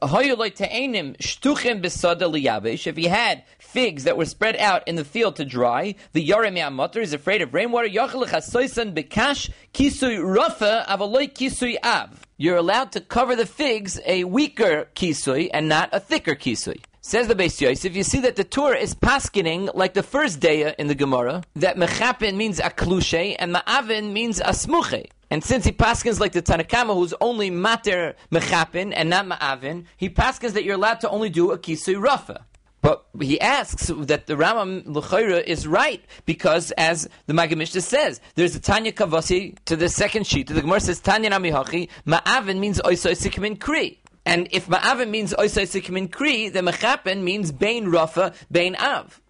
[2.86, 6.58] If he had figs that were spread out in the field to dry, the Yorem
[6.58, 7.88] Yamatar is afraid of rainwater.
[9.72, 12.26] kisui rafa kisui av.
[12.36, 16.82] You're allowed to cover the figs a weaker kisui and not a thicker kisui.
[17.00, 20.74] Says the Beis Yosef, you see that the Tur is paskining like the first day
[20.76, 25.06] in the Gemara, that mechapin means a klushe and ma'avin means a smuche.
[25.30, 30.08] And since he paskins like the Tanakama, who's only mater mechapin and not ma'avin, he
[30.08, 32.44] paskins that you're allowed to only do a kisui rafa.
[32.80, 38.20] But he asks that the Rambam L'chayra is right because, as the Magid Mishnah says,
[38.36, 40.46] there's a Tanya Kavasi to the second sheet.
[40.46, 44.00] The Gemara says Tanya Namihachi Ma'avin means Oisoisikim Kri.
[44.26, 49.22] And if ma'avin means oisai in kri, then mechapen means bain rafa, bain av.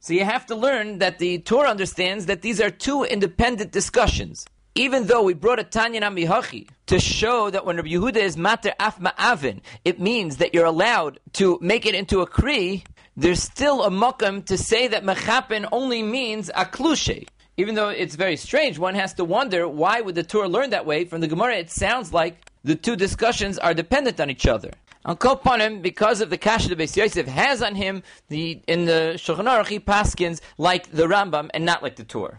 [0.00, 4.44] So you have to learn that the Tur understands that these are two independent discussions.
[4.76, 8.72] Even though we brought a Tanya Namihachi to show that when Rabbi Yehuda is mater
[8.78, 12.84] af ma'avin, it means that you're allowed to make it into a kri,
[13.16, 17.26] there's still a mukam to say that mechapen only means a klushe.
[17.56, 20.86] Even though it's very strange, one has to wonder why would the Tur learn that
[20.86, 21.04] way?
[21.04, 24.70] From the Gemara, it sounds like the two discussions are dependent on each other.
[25.04, 29.14] On Kopanim, because of the kasha the Beis Yosef has on him, the in the
[29.16, 32.38] Shulchan Aruch he paskins like the Rambam and not like the Tur.